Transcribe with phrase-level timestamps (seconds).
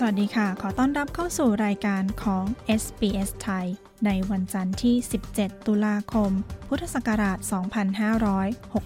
[0.00, 2.44] สวัสดีค่ะ ขอต้อนรับเข้าสู่รายการของ
[2.80, 3.66] SBS ไทย
[4.06, 4.96] ในวันจันทร์ที่
[5.30, 6.30] 17 ตุลาคม
[6.68, 7.38] พุทธศักราช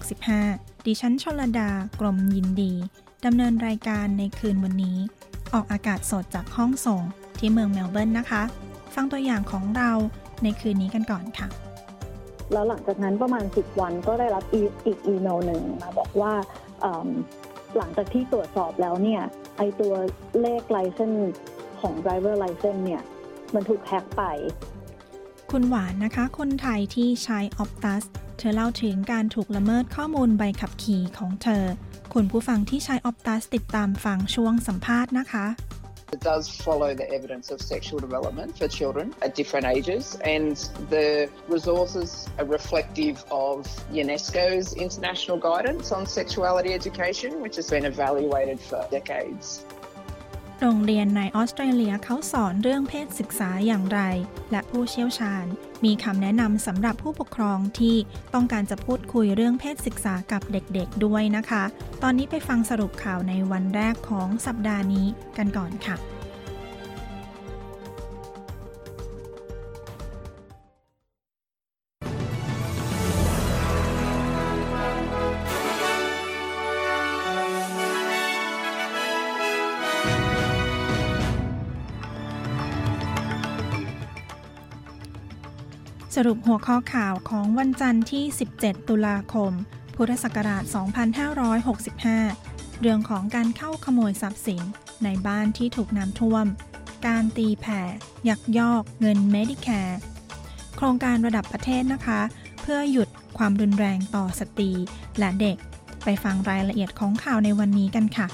[0.09, 2.73] 2565 ดิฉันชลดา กรมยินดี
[3.25, 4.97] ดำเนินรายการในคืนวันนี้
[5.53, 7.01] ออกอากาศสดจากห้องส่ง
[7.39, 8.43] ที่เมืองเมลเบิร์นนะคะ
[8.93, 9.91] ฟังตัวอย่างของเรา
[10.43, 11.47] ในคืนนี้กันก่อนค่ะ
[12.53, 14.71] แล้วหลังจากนั้นประมาณ 10 วันก็ได้รับอีก
[15.07, 16.33] อีเมลหนึ่งมาบอกว่า
[17.77, 19.21] หลังจากที่ตรวจสอบแล้วเนี่ย
[19.57, 19.93] ไอตัว
[20.41, 21.11] เลขไลเซน
[21.81, 23.01] ของ driver license เนี่ย
[23.53, 24.23] มันถูกแฮ็กไป
[25.51, 28.03] คุณหวานนะคะ คนไทยที่ใช้ Optus
[28.37, 31.63] เธอเล่าถึงการถูกละเมิดข้อมูลใบขับขี่ของเธอ
[32.13, 35.45] คุณผู้ฟังที่ใช้ Optus ติดตามฟังช่วงสัมภาษณ์นะคะ
[36.11, 40.57] It does follow the evidence of sexual development for children at different ages, and
[40.89, 48.59] the resources are reflective of UNESCO's international guidance on sexuality education, which has been evaluated
[48.59, 49.65] for decades.
[50.63, 53.99] โรงเรียนในออสเตรเลียเขาสอนเรื่องเพศศึกษาอย่างไร
[54.51, 55.45] และผู้เชี่ยวชาญ
[55.85, 57.95] มีคำแนะนำสำหรับผู้ปกครองที่
[58.33, 61.63] ต้องการจะพูดคุยเรื่องเพศศึกษากับเด็กๆด้วยนะคะ
[62.03, 65.95] ตอนนี้ไปฟังสรุปข่าวในวันแรกของสัปดาห์นี้กันก่อนค่ะ
[86.15, 88.23] สรุปหัวข้อข่าวของวันจันทร์ที่
[88.57, 89.51] 17 ตุลาคม
[89.95, 90.63] พุทธศักราช
[91.91, 94.61] 2565 เรื่องของการเข้าขโมยทรัพย์สิน
[95.03, 96.45] ในบ้านที่ถูกน้ำท่วม
[97.07, 97.81] การตีแผ่
[98.29, 99.99] ยักยอกเงินเมดิแคร์
[100.75, 102.19] โครงการระดับประเทศนะคะ
[102.61, 103.07] เพื่อหยุด
[103.37, 104.71] ความรุนแรงต่อสตรี
[105.19, 105.57] และเด็ก
[106.03, 108.27] ไปฟังรายละเอียดของข่าวในวันนี้กันค่ะ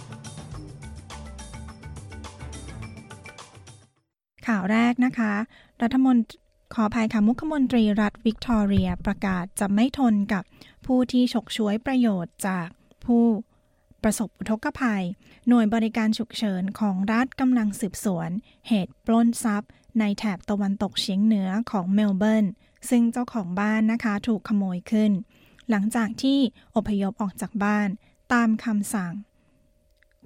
[4.47, 5.33] ข่าวแรกนะคะ
[5.81, 6.37] รัฐมนตรี
[6.73, 10.43] ขออภัยค่ะ มุขมนตรีรัฐวิกตอเรียประกาศจะไม่ทนกับ
[10.85, 12.67] ผู้ที่ฉกฉวยประโยชน์จาก
[13.05, 13.25] ผู้
[14.03, 15.03] ประสบอุทกภัย
[15.47, 18.29] หน่วยบริการฉุกเฉินของรัฐกำลังสืบสวน
[18.67, 22.45] เหตุปล้นทรัพย์ ในแถบตะวันตกเฉียงเหนือของเมลเบิร์น
[22.89, 25.11] ซึ่งเจ้าของบ้านนะคะถูกขโมยขึ้น
[25.69, 26.39] หลังจากที่
[26.75, 27.87] อพยพออกจากบ้าน
[28.33, 29.13] ตามคำสั่ง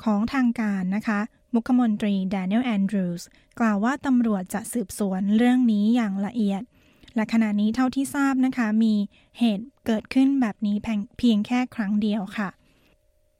[0.04, 1.20] ของทางการนะคะ
[1.54, 3.28] มุขมนตรีแดเนียลแอนดรูส์
[3.60, 6.62] กล่าวว่าตำรวจจะสืบสวนเรื่องนี้อย่างละเอียด
[7.16, 8.94] และขณะนี้เท่าที่ทราบนะคะ มี
[9.40, 10.76] เหตุเกิดขึ้นแบบนี้
[11.18, 12.50] เพียงแค่ครั้งเดียวค่ะ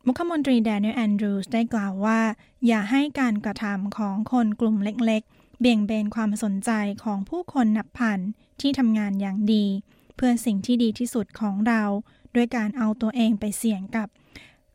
[0.06, 2.20] มุขมนตรีแดเนียลแอนดรูส์ได้กล่าวว่า
[2.68, 6.72] อย่าให้การกระทำของคนกลุ่มเล็กๆ เบี่ยงเบนความสนใจ
[7.04, 8.20] ของผู้คนนับพัน
[8.62, 9.66] ที่ทำงานอย่างดี
[10.16, 11.84] เพื่อสิ่งที่ดีที่สุดของเรา
[12.36, 14.08] ด้วยการเอาตัวเองไปเสี่ยงกับ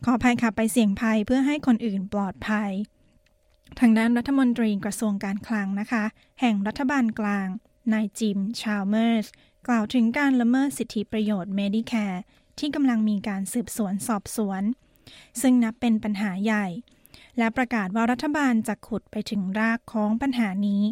[0.05, 2.71] ขอภัยค่ะไปเสี่ยงภัยเพื่อให้คนอื่นปลอดภัย
[3.81, 6.05] ทางด้านรัฐมนตรีกระทรวงการคลังนะคะ
[6.41, 7.49] แห่งรัฐบาลกลาง
[7.93, 9.27] นายจิม ชาลเมอร์ส
[9.67, 12.23] กล่าวถึงการละเมิดสิทธิประโยชน์เมดิแคร์
[12.59, 14.63] ที่กำลังมีการสืบสวนสอบสวน
[15.41, 16.67] ซึ่งนับเป็นปัญหาใหญ่
[17.39, 20.83] และประกาศว่ารัฐบาลจะขุดไปถึงรากของปัญหานี้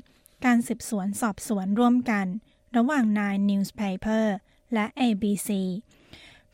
[0.45, 2.27] การสืบสวนสอบสวนร่วมกัน
[2.77, 4.25] ระหว่าง Nine Newspaper
[4.75, 5.51] และ ABC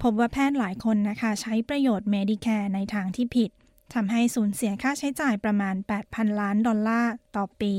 [0.03, 3.51] พบว่าแพทย์หลายคนนะคะ ใช้ประโยชน์เมดิแคร์ในทางที่ผิด
[3.95, 5.75] ทำให้สูญเสียค่าใช้จ่ายประมาณ
[6.07, 7.75] 8,000 ล้านดอลลาร์ต่อปี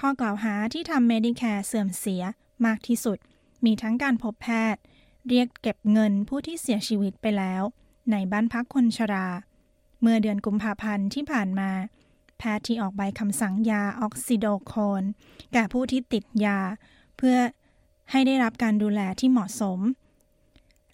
[0.00, 2.22] ข้อกล่าวหาที่ทำเมดิแคร์เสื่อมเสีย
[2.66, 3.18] มากที่สุด
[3.64, 4.82] มีทั้งการพบแพทย์
[5.28, 7.62] เรียกเก็บเงินผู้ที่เสียชีวิตไปแล้ว
[8.10, 9.28] ในบ้านพักคนชรา
[10.00, 11.70] เมื่อเดือนกุมภาพันธ์ที่ผ่านมา
[12.38, 15.02] แพทย์ที่ออกใบคำสั่งยาออกซิโคโดน
[15.52, 16.58] แก่ผู้ที่ติดยา
[17.16, 17.36] เพื่อ
[18.10, 19.80] ให้ได้รับการดูแลที่เหมาะสม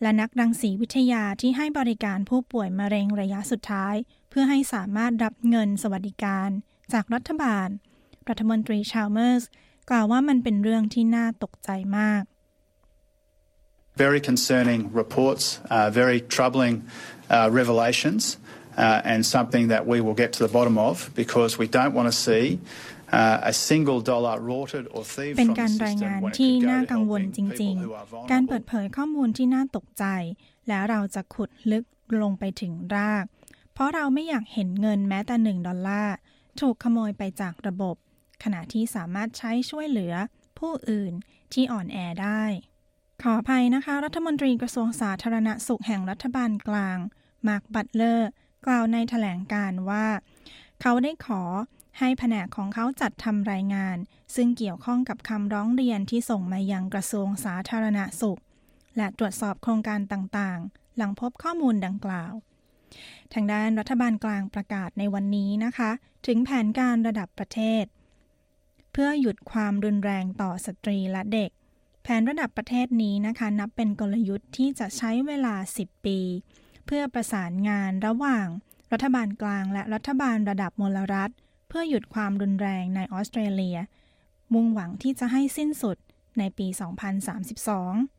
[0.03, 3.95] และนักรังสีวิทยาที่ให้บริการผู้ป่วยมะเร็งระยะสุดท้าย
[4.29, 6.49] เพื่อให้สามารถรับเงินสวัสดิการ
[6.93, 7.69] จากรัฐบาล
[8.29, 9.45] รัฐมนตรีชาลเมอร์ส
[9.91, 12.23] กล่าวว่ามันเป็นเรื่องที่น่าตกใจมาก
[14.07, 15.45] Very concerning reports,
[15.77, 16.75] uh, very troubling
[17.35, 18.23] uh, revelations,
[18.85, 22.07] uh, and something that we will get to the bottom of because we don't want
[22.13, 22.45] to see
[23.19, 26.33] uh, a single dollar rorted or thieved เป็น from การ the ราย system งาน when
[26.33, 28.61] it ที่ could go น่า to กังวล helping จริง people who are ๆการเปิ vulnerable.
[28.61, 30.05] ดเผยข้อมูลที่น่าตกใจ
[30.69, 31.85] แล้วเราจะขุดลึก
[32.23, 33.25] ลงไปถึงราก
[33.79, 36.15] เพราะเราไม่อยากเห็นเงินแม้แต่หนึ่งดอลลาร์
[36.61, 37.97] ถูกขโมยไปจากระบบ
[38.43, 40.15] ขณะที่สามารถใช้ช่วยเหลือ
[40.59, 41.13] ผู้อื่น
[41.53, 42.43] ที่อ่อนแอได้
[43.23, 46.99] ขออภัยนะคะ รัฐมนตรีกระทรวงสาธารณสุขแห่งรัฐบาลกลาง
[47.47, 48.29] มาร์คบัตเลอร์
[48.67, 50.07] กล่าวในแถลงการณ์ว่า
[50.81, 51.43] เขาได้ขอ
[51.99, 53.97] ให้แผนกของเขาจัดทำรายงาน
[54.35, 58.41] ซึ่งเกี่ยวข้องกับคำร้องเรียนที่ส่งมายังกระทรวงสาธารณสุข
[58.97, 62.35] และตรวจสอบโครงการต่างๆ หลังพบข้อมูลดังกล่าว
[63.32, 65.90] ทางด้านรัฐบาลกลางประกาศในวันนี้นะคะ
[66.26, 67.85] ถึงแผนการระดับประเทศ
[68.93, 71.50] เพื่อหยุดความรุนแรงต่อสตรีและเด็ก
[72.02, 76.19] แผนระดับประเทศนี้นะคะ นับเป็นกลยุทธ์ที่จะใช้เวลา 10 ปี
[76.87, 78.46] เพื่อประสานงานระหว่าง
[78.93, 81.31] รัฐบาลกลางและรัฐบาลระดับมลรัฐ
[81.69, 83.79] เพื่อหยุดความรุนแรงในออสเตรเลีย
[84.52, 85.96] มุ่งหวังที่จะให้สิ้นสุด
[86.38, 86.67] ในปี
[87.49, 88.18] 2032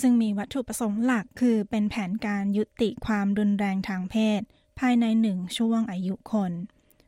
[0.00, 4.40] ซึ่งมีวัตถุประสงค์หลักคือเป็นแผนการยุติความรุนแรงทางเพศ
[4.78, 6.52] ภายในหนึ่งช่วงอายุคน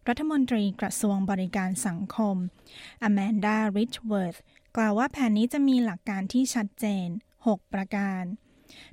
[0.08, 2.36] รัฐมนตรีกระทรวงบริการสังคม
[3.02, 4.36] อแมนดาริชเวิร์ธ
[4.76, 7.06] กล่าวว่าแผนนี้จะมีหลักการที่ชัดเจน
[7.46, 8.22] 6 ประการ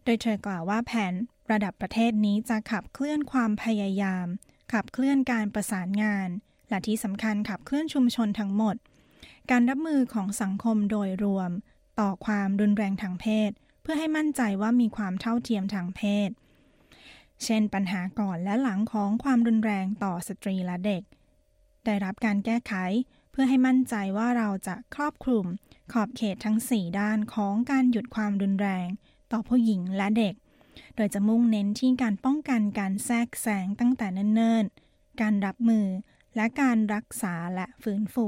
[0.03, 1.13] โดยเธอกล่าวว่าแผน
[1.51, 4.25] ระดับประเทศนี้จะขับเคลื่อนความพยายาม
[4.73, 6.29] ขับเคลื่อนการประสานงาน
[6.69, 8.75] และที่สำคัญขับเคลื่อนชุมชนทั้งหมด
[9.51, 11.51] การรับมือของสังคมโดยรวม
[11.99, 16.29] ต่อความรุนแรงทางเพศ เพื่อให้มั่นใจว่ามีความเท่าเทียมทางเพศ
[17.43, 21.03] เช่นปัญหาก่อนและหลังของความรุนแรงต่อสตรีและเด็ก
[21.85, 22.73] ได้รับการแก้ไข
[23.31, 25.45] เพื่อให้มั่นใจว่าเราจะครอบคลุม
[25.91, 28.87] ขอบเขตทั้ง 4 ด้านของการหยุดความรุนแรง
[29.31, 30.35] ต่อผู้หญิงและเด็ก
[30.95, 35.85] โดยจะมุ่งเน้นที่การป้องกันการแทรกแซงตั้งแต่เนิ่นๆ การรับมือ
[36.35, 38.27] และการรักษาและฟื้นฟู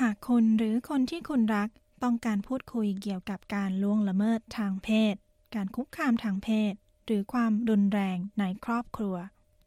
[0.00, 1.68] หากคุณหรือคนที่คุณรัก
[2.02, 5.14] ต้องการพูดคุยเกี่ยวกับการล่วงละเมิดทางเพศ
[5.54, 6.72] การคุกคามทางเพศ
[7.06, 9.16] หรือความรุนแรงในครอบครัว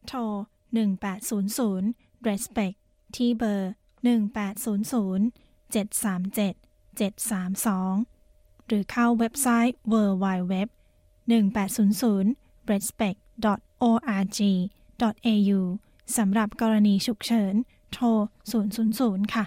[0.08, 0.20] โทร
[1.10, 2.78] 1800 respect
[3.16, 3.72] ที่เบอร์
[4.32, 5.32] 1800
[5.74, 6.56] 737
[7.00, 10.54] 732 หรือเข้าเว็บไซต์ www
[11.30, 13.20] 1800 respect
[13.90, 14.40] org
[15.28, 15.52] au
[16.18, 17.56] สำหรับกรณีฉุกเฉิน
[17.94, 18.06] โทร
[18.72, 19.46] 000 ค่ะ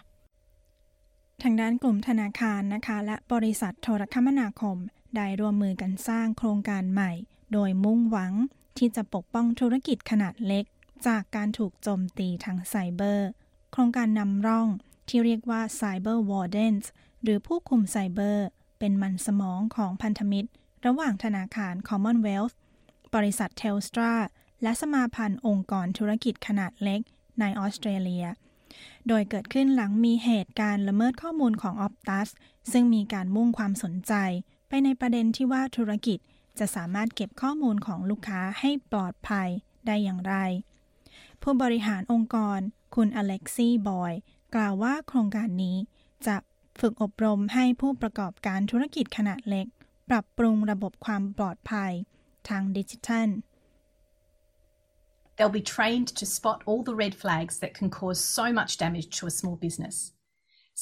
[1.42, 4.76] ทางด้านกลุ่มธนาคารนะคะ และบริษัทโทรคมนาคม
[5.16, 7.12] ได้ร่วมมือกันสร้างโครงการใหม่
[7.52, 8.32] โดยมุ่งหวัง
[8.78, 10.64] ที่จะปกป้องธุรกิจขนาดเล็ก
[11.06, 13.28] จากการถูกโจมตีทางไซเบอร์
[13.72, 14.68] โครงการนำร่อง
[15.08, 16.84] ที่เรียกว่า Cyber Wardens
[17.22, 18.46] หรือผู้คุมไซเบอร์
[18.78, 20.48] เป็นมันสมองของพันธมิตร
[20.86, 22.54] ระหว่างธนาคาร Commonwealth
[23.14, 24.12] บริษัท Telstra
[24.62, 27.00] และสมาพันธ์องค์กรธุรกิจขนาดเล็ก
[27.40, 28.26] ในออสเตรเลีย
[29.08, 32.28] โดยเกิดขึ้นหลังมีเหตุการณ์ละเมิดข้อมูลของ Optus
[32.72, 34.12] ซึ่งมีการมุ่งความสนใจ
[34.68, 36.18] ไปในประเด็นที่ว่าธุรกิจ
[36.58, 39.48] จะสามารถเก็บข้อมูลของลูกค้าให้ปลอดภัย
[39.86, 40.34] ได้อย่างไร
[41.42, 42.58] ผู้บริหารองค์กร
[42.94, 44.12] คุณอเล็กซี่บอย
[44.54, 45.76] กล่าวว่าโครงการนี้
[46.26, 46.36] จะ
[46.80, 49.66] ฝึกอบรมให้ผู้ประกอบการธุรกิจขนาดเล็ก
[50.08, 51.92] ปรับปรุงระบบความปลอดภัย
[52.48, 53.28] ทางดิจิทัล
[55.36, 59.08] They'll be trained to spot all the red flags that can cause so much damage
[59.18, 59.96] to a small business.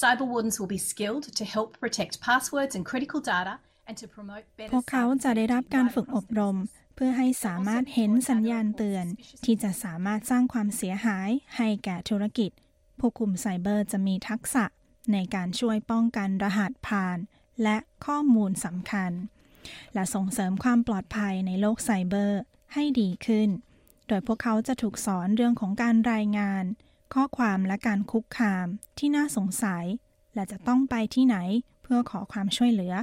[0.01, 3.55] Cyber wardens will be skilled to help protect passwords and critical data
[3.89, 6.57] and to promote พ better วกเขาจะได้รับการฝึกอบรม
[6.95, 9.07] เพื่อให้สามารถเห็นสัญญาณเตือน
[9.45, 12.51] ที่จะสามารถสร้างความเสียหายให้แก่ธุรกิจ
[12.99, 14.65] ผู้คุมไซเบอร์จะมีทักษะ
[15.13, 17.19] ในการช่วยป้องกันรหัสผ่าน
[17.63, 19.13] และข้อมูลสำคัญ
[19.95, 22.41] และส่งเสริมความปลอดภัยในโลกไซเบอร์
[22.75, 23.49] ให้ดีขึ้น
[24.09, 26.65] โดยพวกเขาจะถูกสอนเรื่องของการรายงาน
[27.15, 28.67] ข้อความและการคุกคาม
[28.99, 29.85] ที่น่าสงสัย
[30.35, 31.37] และจะต้องไปที่ไหน
[31.83, 32.95] เพื่อขอความช่วยเหลือ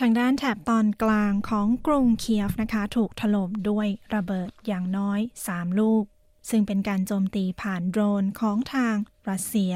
[0.00, 5.20] ทางด้านแถบตอนกลางของกรุงเคียฟนะคะ ถูกถล่มด้วยระเบิดอย่างน้อย
[5.50, 6.04] 3 ลูก
[6.50, 8.96] ซึ่งเป็นการโจมตีผ่านโดรนของทาง
[9.30, 9.74] รัสเซีย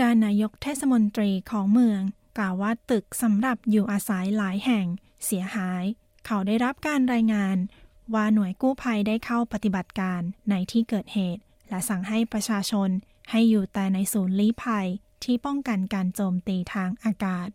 [0.00, 2.00] ด้านนายกเทศมนตรีของเมือง
[2.38, 4.86] กล่าวว่าตึกสำหรับอยู่อาศัยหลายแห่ง
[5.24, 5.84] เสียหาย
[6.26, 7.56] เขาได้รับการรายงาน
[8.14, 12.88] ว่าหน่วยกู้ภัยได้เข้าปฏิบัติการในที่เกิดเหตุ และสั่งให้ประชาชน
[13.30, 14.86] ให้อยู่แต่ในศูนย์ลี้ภัย
[15.24, 17.48] ที่ป้องกันการโจมตีทางอากาศ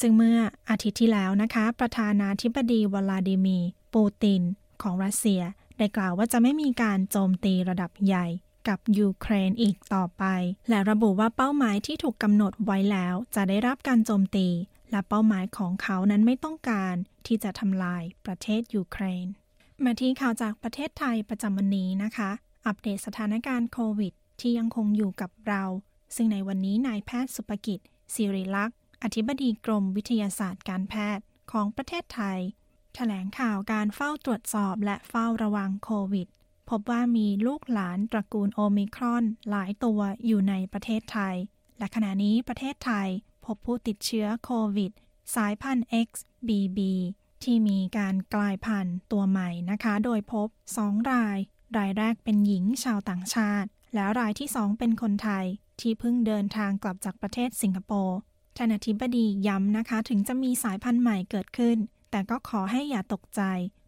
[0.00, 0.38] ซึ่งเมื่อ
[0.70, 4.42] อาทิตย์ที่แล้วนะคะ ประธานาธิบดีวลาดิมีร์ปูติน
[4.82, 5.42] ของรัสเซีย
[5.78, 8.26] ได้กล่าวว่าจะไม่มีการโจมตีระดับใหญ่
[8.68, 10.24] กับยูเครนอีกต่อไป
[10.68, 14.48] และระบุว่าเป้าหมายที่ถูกกำหนดไว้แล้ว จะได้รับการโจมตี
[14.90, 16.94] และเป้าหมายของเขานั้นไม่ต้องการ
[17.26, 19.26] ที่จะทำลายประเทศยูเครน
[19.84, 22.30] มาที่ข่าวจากประเทศไทยประจำวันนี้นะคะ
[22.66, 25.62] อัปเดตสถานการณ์โควิด ที่ยังคงอยู่กับเรา
[26.16, 27.80] ซึ่งในวันนี้นายแพทย์สุภกิจ
[28.14, 32.38] ศิริลักษณ์อธิบดีกรมวิทยาศาสตร์การแพทย์ของประเทศไทย
[32.94, 36.28] แถลงข่าวการเฝ้าตรวจสอบและเฝ้าระวังโควิด
[36.70, 41.36] พบว่ามีลูกหลานตระกูลโอมิครอน หลายตัวอยู่ในประเทศไทย
[41.78, 43.08] และขณะนี้ประเทศไทย
[43.46, 44.92] พบผู้ติดเชื้อโควิด
[45.34, 46.78] สายพันธุ์ XBB
[47.42, 50.48] ที่มีการกลายพันธุ์ตัวใหม่นะคะ โดยพบ
[50.80, 51.38] 2 ราย
[51.76, 55.44] รายแรกเป็นหญิงชาวต่างชาติ แล้วรายที่ 2 เป็นคนไทย
[55.80, 58.18] ที่เพิ่งเดินทางกลับจากประเทศสิงคโปร์
[58.56, 61.76] ท่านอธิบดีย้ำนะคะ ถึงจะมีสายพันธุ์ใหม่เกิดขึ้น
[62.10, 63.42] แต่ก็ขอให้อย่าตกใจ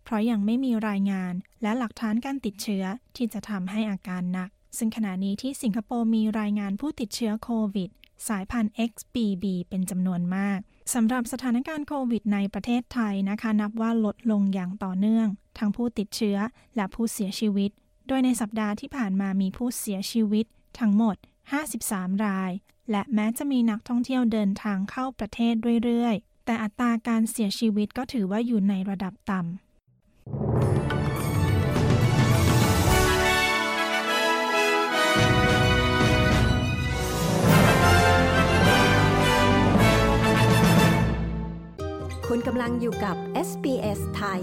[0.05, 2.85] เพราะยังไม่มีรายงาน และหลักฐานการติดเชื้อ
[3.17, 7.91] ที่จะทำให้อาการหนัก ซึ่งขณะนี้ที่สิงคโปร์มีรายงานผู้ติดเชื้อโควิด
[8.29, 10.59] สายพันธุ์ XBB เป็นจำนวนมาก
[10.95, 16.39] สำหรับสถานการณ์โควิดในประเทศไทยนะคะ นับว่าลดลงอย่างต่อเนื่อง ทั้งผู้ติดเชื้อ
[16.77, 17.71] และผู้เสียชีวิต
[18.09, 20.47] โดยในสัปดาห์ที่ผ่านมามีผู้เสียชีวิต
[20.79, 21.17] ทั้งหมด
[21.71, 22.53] 53 ราย
[22.91, 29.68] และแม้จะมีนักท่องเที่ยวเดินทางเข้าประเทศเรื่อยๆ แต่อัตราการเสียชีวิตก็ถือว่าอยู่ในระดับต่ำ
[42.33, 43.17] คุณกำลังอยู่กับ
[43.49, 44.41] SBS ไทย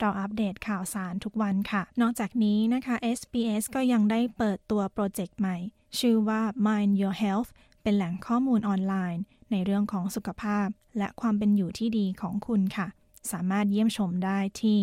[0.00, 5.56] เราอัปเดตข่าวสารทุกวันค่ะ นอกจากนี้นะคะ SBS ก็ยังได้เปิดตัวโปรเจกต์ใหม่
[5.98, 7.50] ชื่อว่า Mind Your Health
[7.82, 10.66] เป็นแหล่งข้อมูลออนไลน์ ในเรื่องของสุขภาพ
[10.98, 12.86] และความเป็นอยู่ที่ดีของคุณค่ะ
[13.32, 14.78] สามารถเยี่ยมชมได้ที่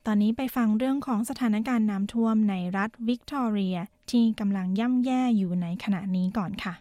[0.07, 3.77] ตอนนี้ไปฟังเรื่องของสถานการณ์น้ำท่วมในรัฐวิกตอเรีย
[4.11, 6.73] ที่กำลังย่ำแย่อยู่ในขณะนี้ก่อนค่ะ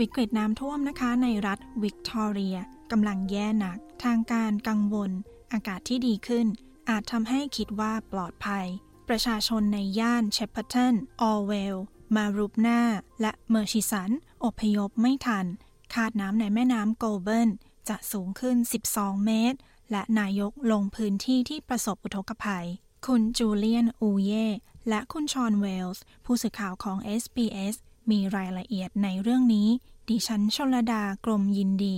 [0.00, 2.56] วิกฤตน้ำท่วมนะคะในรัฐวิกตอเรีย
[2.90, 5.10] กำลังแย่หนัก ทางการกังวล
[5.52, 6.46] อากาศที่ดีขึ้น
[6.88, 8.66] อาจทำให้คิดว่าปลอดภัย
[9.08, 11.78] ประชาชนในย่านเชปเปอร์ตันออเวล
[12.16, 12.80] มารูปนา
[13.20, 14.10] และเมอร์ชิสัน
[14.44, 15.46] อพยพไม่ทัน
[15.94, 17.50] คาดน้ำในแม่น้ำโกลเบิร์น
[17.88, 18.56] จะสูงขึ้น
[18.90, 19.58] 12 เมตร
[19.90, 22.66] และนายกลงพื้นที่ที่ประสบอุทกภัย
[23.06, 24.46] คุณจูเลียน อูเย่
[24.88, 27.74] และคุณชอนเวลส์ ผู้สื่อข่าวของ SBS
[28.10, 29.68] มีรายละเอียดในเรื่องนี้
[30.08, 31.96] ดิฉันชลดากรมยินดี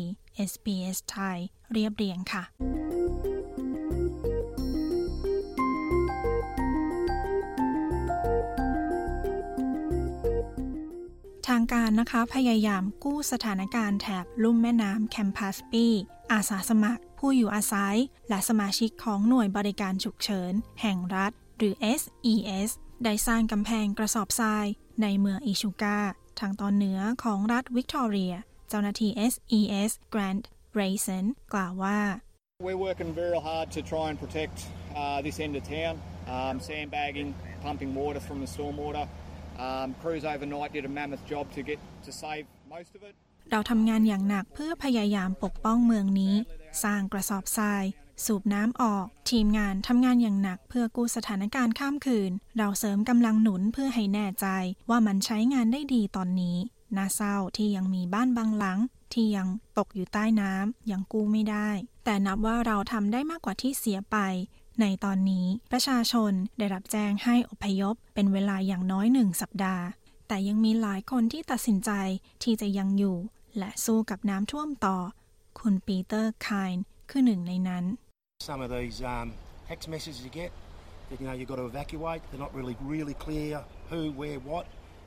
[0.50, 1.38] SBS ไทย
[1.72, 2.42] เรียบเรียงค่ะ
[11.48, 15.86] ทางการนะคะพยายามกู้สถานการณ์แถบลุ่มแม่น้ำแคมปัสปี
[16.32, 17.96] อาสาสมัคร ผู้อยู่อาศัย
[18.28, 22.70] และสมาชิกของหน่วยบริการฉุกเฉิน แห่งรัฐ หรือ SES
[23.04, 24.66] ได้สร้างกำแพงกระสอบทราย
[25.02, 25.98] ในเมืองอิชูกา
[26.40, 28.34] ทางตอนเหนือของรัฐวิกตอเรีย
[28.68, 30.44] เจ้าหน้าที่ SES Grant
[30.78, 32.00] Rayson กล่าวว่า
[32.66, 34.56] We're working very hard to try and protect
[35.00, 35.94] uh, this end of town,
[36.36, 37.30] um, sandbagging,
[37.64, 39.06] pumping water from the stormwater.
[39.58, 43.14] Um, crews overnight did a mammoth job to get to save most of it.
[43.50, 46.34] เราทำงานอย่างหนักเพื่อพยายามปกป้องเมืองนี้
[46.84, 47.84] สร้างกระสอบทราย
[48.24, 54.46] สูบน้ำออก ทีมงานทำงานอย่างหนักเพื่อกู้สถานการณ์ข้ามคืน เราเสริมกำลังหนุนเพื่อให้แน่ใจ
[54.90, 56.56] ว่ามันใช้งานได้ดีตอนนี้
[56.96, 58.78] น่าเศร้าที่ยังมีบ้านบางหลัง
[59.12, 59.48] ที่ยัง
[59.78, 61.70] ตกอยู่ใต้น้ำยังกู้ไม่ได้
[62.04, 64.16] แต่นับว่าเราทำได้มากกว่าที่เสียไป
[64.80, 69.84] ในตอนนี้ประชาชนได้รับแจ้งให้อพยพเป็นเวลาอย่างน้อยหนึ่งสัปดาห์
[70.28, 71.90] แต่ยังมีหลายคนที่ตัดสินใจ
[72.42, 73.16] ที่จะยังอยู่
[73.58, 74.96] และสู้กับน้ำท่วมต่อ
[75.60, 77.84] คุณปีเตอร์คายน์คือหนึ่งในนั้น
[78.48, 79.28] Some of these um,
[79.70, 80.50] text messages you get
[81.08, 83.52] that you know you've got to evacuate, they're not really really clear
[83.90, 84.66] who, where, what.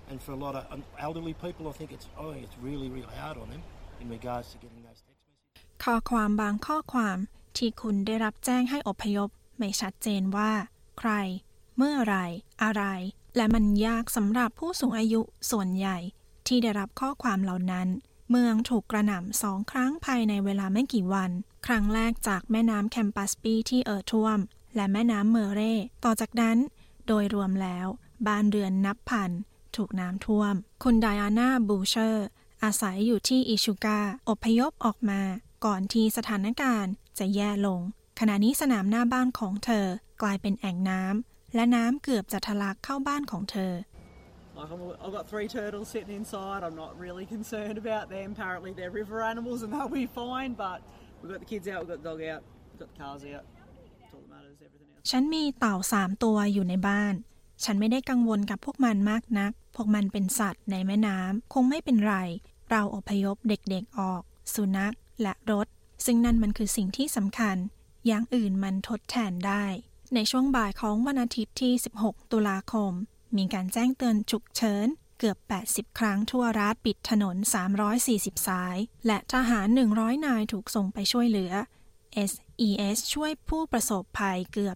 [0.10, 0.64] And for a lot of
[1.08, 3.64] elderly people, I think it's I think it's really really hard on them
[4.02, 5.50] in regards to getting those text messages.
[5.84, 7.18] ข้อความบางข้อความ
[7.58, 10.52] ที่คุณได้รับแจ้งให้อพยพ ไม่ชัดเจนว่า
[11.00, 11.12] ใคร
[11.78, 12.16] เมื่อไร
[12.64, 12.84] อะไร
[13.36, 15.98] และมันยากสำหรับผู้สูงอายุส่วนใหญ่
[16.48, 17.88] ที่ได้รับข้อความเหล่านั้น
[18.30, 21.32] เมืองถูกกระหน่ำสองครั้งภายในเวลาไม่กี่วัน
[21.66, 24.40] ครั้งแรกจากแม่น้ำแคมแพสปีที่เอ่อท่วม
[24.76, 25.74] และแม่น้ำเมอเร่
[26.04, 26.58] ต่อจากนั้น
[27.08, 27.88] โดยรวมแล้ว
[28.28, 29.32] บ้านเรือนนับพัน
[29.76, 32.26] ถูกน้ำท่วม คุณไดอาน่าบูเชอร์
[32.64, 34.00] อาศัยอยู่ที่อิชูคา
[34.30, 35.22] อพยพออกมา
[35.66, 37.82] ก่อนที่สถานการณ์จะแย่ลง
[38.20, 39.86] ขณะนี้สนามหน้าบ้านของเธอ
[40.22, 43.74] กลายเป็นแอ่งน้ำและน้ำเกือบจะทะลักเข้าบ้านของเธอ
[44.58, 46.60] Like I'm, I've got three turtles sitting inside.
[46.68, 48.28] I'm not really concerned about them.
[48.36, 50.52] Apparently they're river animals and they'll be fine.
[50.66, 50.80] But
[51.20, 53.46] we've got the kids out, we've got the dog out, we've got the cars out.
[54.00, 54.58] That's all that matters.
[54.66, 55.04] Everything else.
[55.10, 57.14] ฉันมีเต่าสามตัวอยู่ในบ้าน
[57.64, 62.16] ฉันไม่ได้กังวลกับพวกมันมากนัก พวกมันเป็นสัตว์ในแม่น้ำคงไม่เป็นไร
[62.70, 64.22] เราอพยพเด็กๆออก
[64.54, 65.68] สุนัขและรถ
[66.06, 67.58] ซึ่งนั่นมันคือสิ่งที่สำคัญ
[68.08, 69.66] อย่างอื่นมันทดแทนได้
[70.16, 72.92] ในช่วงบ่ายของวันอาทิตย์ที่ 16 ตุลาคม
[73.38, 74.88] มีการแจ้งเตือนฉุกเฉิน
[75.20, 75.38] เกือบ
[75.70, 77.36] 80 ครั้งทั่วรัฐปิดถนน
[77.92, 81.54] 340 สาย และทหาร 100 นายถูกส่งไปช่วยเหลือ
[82.32, 84.76] SES ช่วยผู้ประสบภัยเกือบ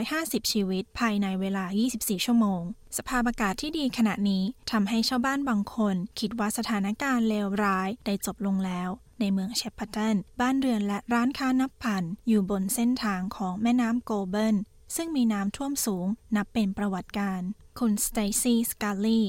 [0.00, 1.64] 150 ชีวิตภายในเวลา
[1.96, 2.62] 24 ชั่วโมง
[2.96, 8.88] สภาพอากาศที่ดีขณะนี้ทำให้ชาวบ้านบางคน คิดว่าสถานการณ์เลวร้ายได้จบลงแล้ว
[9.20, 14.56] ในเมืองเชปเปอร์ตัน บ้านเรือนและร้านค้านับพัน อยู่บนเส้นทางของแม่น้ำโกลเบิร์น
[14.96, 16.06] ซึ่งมีน้ำท่วมสูง
[16.36, 17.40] นับเป็นประวัติการณ์
[17.78, 19.20] คุณสเตซี่สกาลี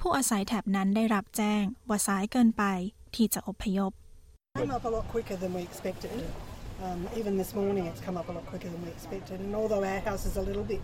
[0.00, 2.64] ผู้อาศัยแถบนั้นได้รับแจ้งว่าสายเกินไป
[3.14, 3.92] ที่จะอพยพ
[4.58, 6.10] came up a lot quicker than we expected.
[6.86, 9.40] Um, even this morning, it's come up a lot quicker than we expected.
[9.40, 10.82] And although our house is a little bit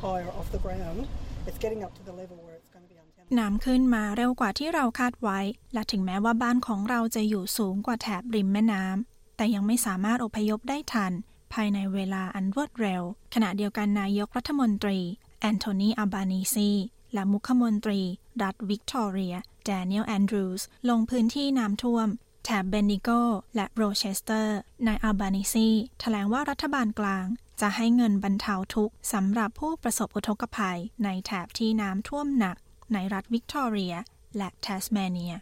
[0.00, 1.06] higher off the ground,
[1.46, 3.19] it's getting up to the level where it's going to be untenable.
[3.38, 5.38] น้ำขึ้นมาเร็วกว่าที่เราคาดไว้
[5.74, 11.12] และถึงแม้ว่าบ้านของเราจะอยู่สูงกว่าแถบริมแม่น้ำแต่ยังไม่สามารถอพยพได้ทัน
[11.52, 13.02] ภายในเวลาอันรวดเร็ว
[13.34, 14.98] ขณะเดียวกันนายกรัฐมนตรี
[15.40, 16.70] แอนโทนีอัลบานีซี
[17.14, 18.00] และมุขมนตรี
[18.42, 22.08] รัฐวิกตอเรียแดเนียลแอนดรูสลงพื้นที่น้ำท่วม
[22.44, 23.08] แถบเบนดิโก
[23.56, 25.68] และโรเชสเตอร์นายอัลบานิซี
[26.00, 27.26] แถลงว่ารัฐบาลกลาง
[27.60, 32.56] จะให้เงินบรรเทาทุกข์สำหรับผู้ประสบอุทกภัยในแถบที่น้ำท่วมหนัก
[32.94, 33.94] ในรัฐวิกตอเรีย
[34.36, 35.34] และแทสเมเนีย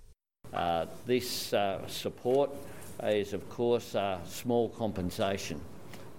[0.66, 0.82] Uh,
[1.12, 1.60] this uh,
[2.04, 2.48] support
[3.20, 5.58] is, of course, uh, small compensation,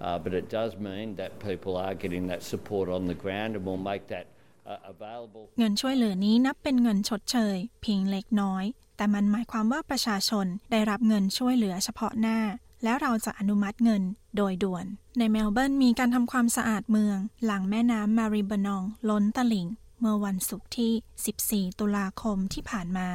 [0.06, 3.64] uh, but it does mean that people are getting that support on the ground and
[3.66, 4.26] will make that
[4.72, 5.44] uh, available.
[5.60, 8.64] เงินช่วยเหลือนี้นับเป็นเงินชดเชย เพียงเล็กน้อย
[8.98, 12.40] แต่มันหมายความว่าประชาชนได้รับเงินช่วยเหลือเฉพาะหน้า
[12.84, 14.04] แล้วเราจะอนุมัติเงิน
[14.38, 14.86] โดยด่วน
[15.18, 19.68] ในเมลเบิร์นมีการทำความสะอาดเมือง หลังแม่น้ำมาริเบอนอง ล้นตลิ่ง
[20.00, 23.10] เมื่อวันศุกร์ที่ 14 ตุลาคมที่ผ่านมา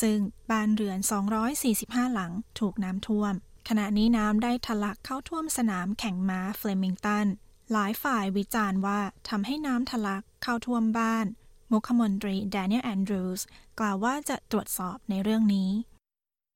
[0.00, 0.18] ซึ่ง
[0.50, 0.98] บ้านเรือน
[1.56, 3.34] 245 หลังถูกน้ำท่วม
[3.68, 7.26] ขณะนี้น้ำได้ทะลักเข้าท่วมสนามแข่งม้าเฟลมิงตัน
[7.72, 11.26] หลายฝ่ายวิจารณ์ว่าทำให้น้ำทะลักเข้าท่วมบ้าน
[11.72, 13.42] มุขมนตรีแดเนียลแอนดรูส
[13.78, 15.70] กล่าวว่าจะตรวจสอบในเรื่องนี้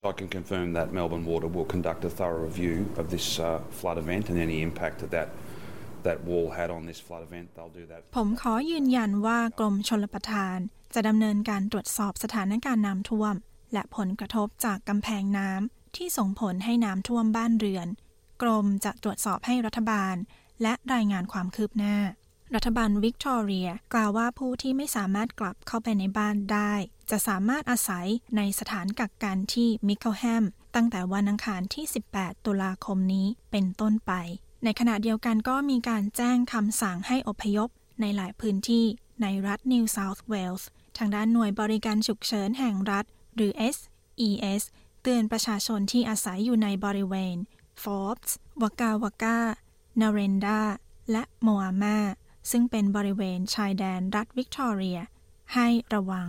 [0.05, 3.99] I can confirm that Melbourne Water will conduct a thorough review of this uh, flood
[3.99, 5.29] event and any impact that that,
[8.17, 10.59] ผมขอยืนยันว่ากรมชลประทาน
[10.95, 13.35] จะดำเนินการตรวจสอบสถานการณ์น้ำท่วม
[13.73, 17.89] และผลกระทบจากกำแพงน้ำที่ส่งผลให้น้ำท่วมบ้านเรือน
[18.43, 20.15] กรมจะตรวจสอบให้รัฐบาล
[20.63, 21.97] และรายงานความคืบหน้า
[22.55, 26.73] รัฐบาลวิกตอเรีย กล่าวว่าผู้ที่ไม่สามารถกลับเข้าไปในบ้านได้
[27.11, 31.85] จะสามารถอาศัยในสถานกักกันที่มิคเคิลแฮมตั้งแต่วันอังคารที่
[32.15, 34.13] 18 ตุลาคมนี้เป็นต้นไป
[34.65, 37.69] ในขณะเดียวกันก็มีการแจ้งคำสั่งให้อพยพ
[38.01, 38.85] ในหลายพื้นที่
[39.23, 43.05] ในรัฐนิวเซาท์เวลส์ทางด้านหน่วยบริการฉุกเฉินแห่งรัฐ
[43.37, 44.63] หรือ SES
[45.03, 47.37] เตือนประชาชนที่อาศัยอยู่ในบริเวณ
[47.83, 49.39] ฟอร์บส์วากาวากา
[50.01, 50.61] นาเรนดา
[51.11, 51.99] และโมอามา
[52.51, 54.99] ซึ่งเป็นบริเวณชายแดนรัฐวิกตอเรีย
[55.55, 56.29] ให้ระวัง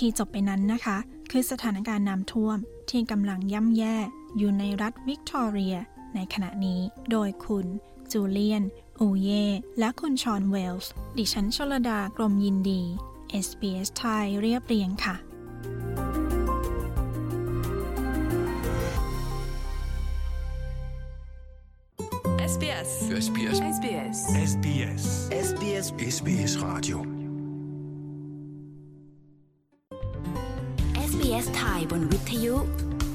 [0.00, 0.98] ที่จบไปนั้นนะคะ
[1.30, 2.58] คือสถานการณ์น้ำท่วม
[2.90, 3.96] ที่กำลังย่ำแย่
[4.38, 5.76] อยู่ในรัฐวิกตอเรีย
[6.14, 7.66] ในขณะนี้โดยคุณ
[8.12, 8.62] จูเลียน
[9.00, 9.46] อูเย่
[9.78, 12.82] และคุณชอนเวลส์ ดิฉันชลดากรมยินดี
[13.46, 15.16] SBS ไทยเรียบเรียงค่ะ
[22.52, 22.90] SBS
[23.24, 24.18] SBS SBS
[24.50, 25.04] SBS
[25.46, 27.09] SBS SBS Radio
[31.90, 32.54] บนวิทยุ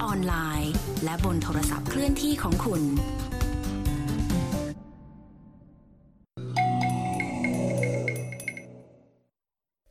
[0.03, 0.73] ออนไลน์
[1.03, 2.81] และบนโทรศัพท์เคลื่อนที่ของคุณ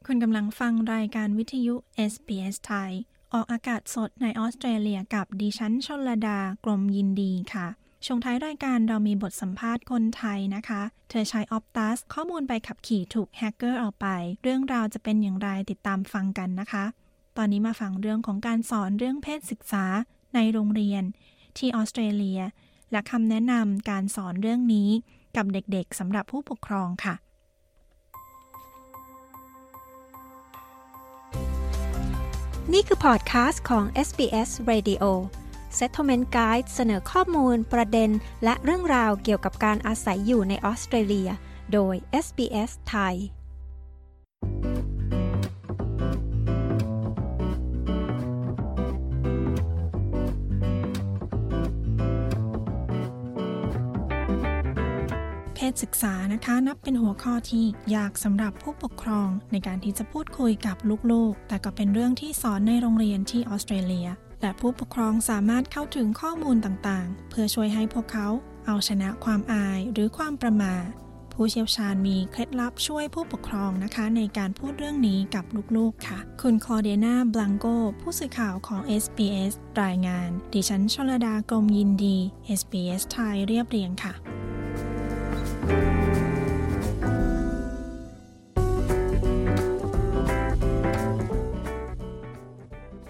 [0.06, 1.74] คุณกำลังฟังรายการวิทยุ
[2.12, 2.92] SBS ไทย
[3.34, 7.66] ออกอากาศสดในออสเตรเลียกับดิฉันชลดากรมยินดีค่ะ
[8.06, 14.06] ช่วงท้ายรายการเรามีบทสัมภาษณ์คนไทยนะคะ เธอใช้ออ t ตัสข้อมูลไปขับขี่ถูกแฮกเกอร์เอาไป
[14.42, 16.84] เรื่องราวจะเป็นอย่างไรติดตามฟังกันนะคะ
[17.36, 19.84] ตอนนี้มาฟังเรื่องของการสอนเรื่องเพศศึกษา
[20.34, 21.02] ในโรงเรียน
[21.58, 22.40] ที่ออสเตรเลีย
[22.92, 24.90] และคำแนะนำการสอนเรื่องนี้
[25.36, 27.14] กับเด็กๆสำหรับผู้ปกครองค่ะ
[32.72, 35.04] นี่คือพอดคาสต์ของ SBS Radio
[35.78, 38.10] Settlement Guide เสนอข้อมูล ประเด็น
[38.44, 41.30] และเรื่องราวเกี่ยวกับการอาศัยอยู่ในออสเตรเลีย
[41.72, 41.94] โดย
[42.24, 43.14] SBS ไทย
[55.70, 60.76] ศศึกษานะคะ นับเป็นหัวข้อที่ยากสำหรับผู้ปกครอง ในการที่จะพูดคุยกับ
[61.12, 64.08] ลูกๆ แต่ก็เป็นเรื่องที่สอนในโรงเรียนที่ออสเตรเลีย
[64.40, 68.28] และผู้ปกครองสามารถเข้าถึงข้อมูลต่างๆ เพื่อช่วยให้พวกเขา
[68.66, 70.86] เอาชนะความอายหรือความประมาท
[71.32, 75.44] ผู้เชี่ยวชาญมีเคล็ดลับช่วยผู้ปกครองนะคะ ในการพูดเรื่องนี้กับ
[75.76, 77.66] ลูกๆค่ะ คุณคลอเดียนาบลังโก
[78.00, 82.16] ผู้สื่อข่าวของ SBS รายงาน ดิฉันชลดากรมยินดี
[82.60, 84.14] SBS ไทยเรียบเรียงค่ะ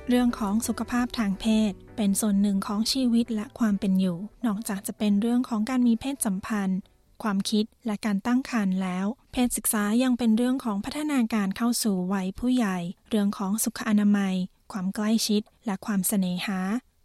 [0.09, 6.81] เรื่องของสุขภาพทางเพศ เป็นส่วนหนึ่งของชีวิตและความเป็นอยู่ นอกจากจะเป็นเรื่องของการมีเพศสัมพันธ์
[7.23, 14.35] ความคิดและการตั้งครรภ์แล้ว เพศศึกษายังเป็นเรื่องของพัฒนาการเข้าสู่วัยผู้ใหญ่ เรื่องของสุขอนามัย
[14.73, 16.61] ความใกล้ชิด และความเสน่หา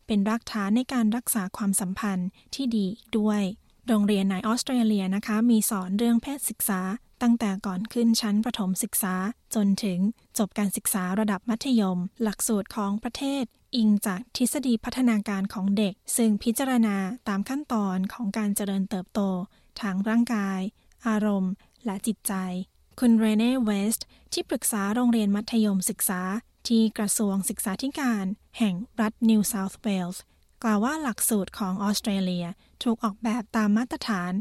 [0.07, 3.41] เป็นรากฐานในการรักษาความสัมพันธ์ที่ดีอีกด้วย
[3.91, 6.82] โรงเรียนในออสเตรเลียนะคะ มีสอนเรื่องเพศศึกษา
[7.21, 9.15] ตั้งแต่ก่อนขึ้นชั้นประถมศึกษา
[9.56, 9.99] จนถึง
[10.38, 13.43] จบการศึกษาระดับมัธยม หลักสูตรของประเทศ
[13.75, 16.95] อิงจากทฤษฎีพัฒนาการของเด็ก ซึ่งพิจารณา
[17.28, 19.21] ตามขั้นตอนของการเจริญเติบโต
[19.82, 20.60] ทางร่างกาย
[21.08, 21.54] อารมณ์
[21.86, 22.34] และจิตใจ
[22.99, 26.21] คุณเรเน่เวสต์ที่ปรึกษาโรงเรียนมัธยมศึกษา
[26.67, 28.25] ที่กระทรวงศึกษาธิการ
[28.58, 30.23] แห่งรัฐนิวเซาท์เวลส์
[30.63, 32.45] กล่าวว่าหลักสูตรของออสเตรเลีย
[32.84, 34.34] ถูกออกแบบตามมาตรฐาน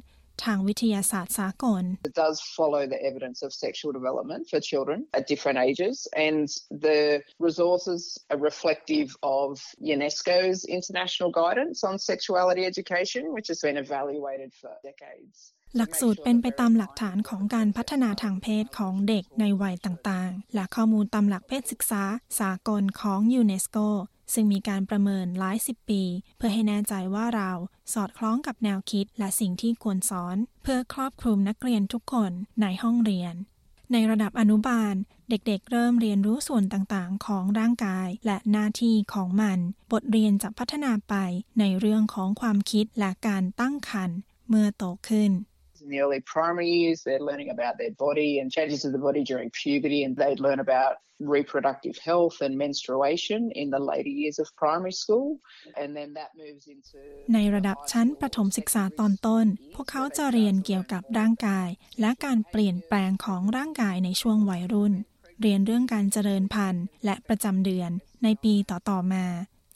[0.45, 5.95] ทางวิทยาศาสตร์สากล It does follow the evidence of sexual development for children at different ages,
[6.29, 6.47] and
[6.87, 7.01] the
[7.49, 8.01] resources
[8.31, 9.09] are reflective
[9.41, 9.49] of
[9.95, 15.39] UNESCO's international guidance on sexuality education, which has been evaluated for decades.
[15.77, 22.03] หลักสูตรเป็นไปตามหลักฐานของการพัฒนาทางเพศของเด็กในวัยต่างๆ และข้อมูลตามหลักเพศศึกษา
[22.41, 23.79] สากลของยูเนสโก
[24.35, 26.03] ซึ่งมีการประเมินหลายสิบปี
[26.37, 27.51] เพื่อให้แน่ใจว่าเรา
[27.93, 33.35] สอดคล้องกับแนวคิดและสิ่งที่ควรสอน เพื่อครอบคลุมนักเรียนทุกคนในห้องเรียน
[33.93, 34.95] ในระดับอนุบาล
[35.31, 39.59] เด็กๆ เริ่มเรียนรู้ส่วนต่างๆ ของร่างกายและหน้าที่ของมัน
[39.93, 41.15] บทเรียนจะพัฒนาไป
[41.61, 45.31] ในเรื่องของความคิดและการตั้งครรภ์เมื่อโตขึ้น
[45.89, 49.23] In the early primary years, they're learning about their body and changes of the body
[49.31, 50.93] during puberty, and they'd learn about
[51.37, 55.29] reproductive health and menstruation in the later years of primary school.
[55.81, 56.99] And then that moves into
[57.35, 61.69] ในระดับชั้นประถมศึกษาตอนต้น พวกเขาจะเรียนเกี่ยวกับร่างกาย
[62.01, 64.95] และการเปลี่ยนแปลงของร่างกายในช่วงวัยรุ่น
[65.41, 67.91] เรียนเรื่องการเจริญพันธุ์ และประจำเดือน
[68.25, 69.27] ในปีต่อๆมา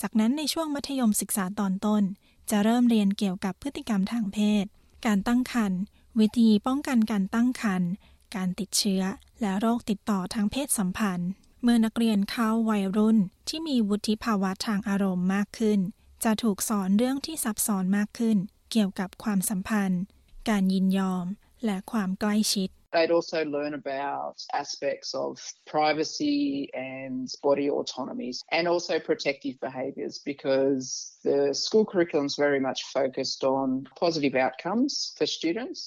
[0.02, 2.02] จากนั้นในช่วงมัธยมศึกษาตอนต้น
[2.50, 4.66] จะเริ่มเรียนเกี่ยวกับพฤติกรรมทางเพศ
[5.06, 5.80] การตั้งครรภ์
[6.20, 7.90] วิธีป้องกันการตั้งครรภ์
[8.36, 9.02] การติดเชื้อ
[9.40, 11.30] และโรคติดต่อทางเพศสัมพันธ์
[11.62, 15.80] เมื่อนักเรียนเข้าวัยรุ่นที่มีวุฒิภาวะทางอารมณ์มากขึ้น
[16.24, 18.38] จะถูกสอนเรื่องที่ซับซ้อนมากขึ้น
[18.70, 20.02] เกี่ยวกับความสัมพันธ์
[20.48, 21.26] การยินยอม
[21.64, 25.30] และความใกล้ชิด They'd also learn about aspects of
[25.76, 26.40] privacy
[26.98, 30.84] and body autonomies and also protective behaviours because
[31.28, 33.66] the school curriculum is very much focused on
[34.04, 35.80] positive outcomes for students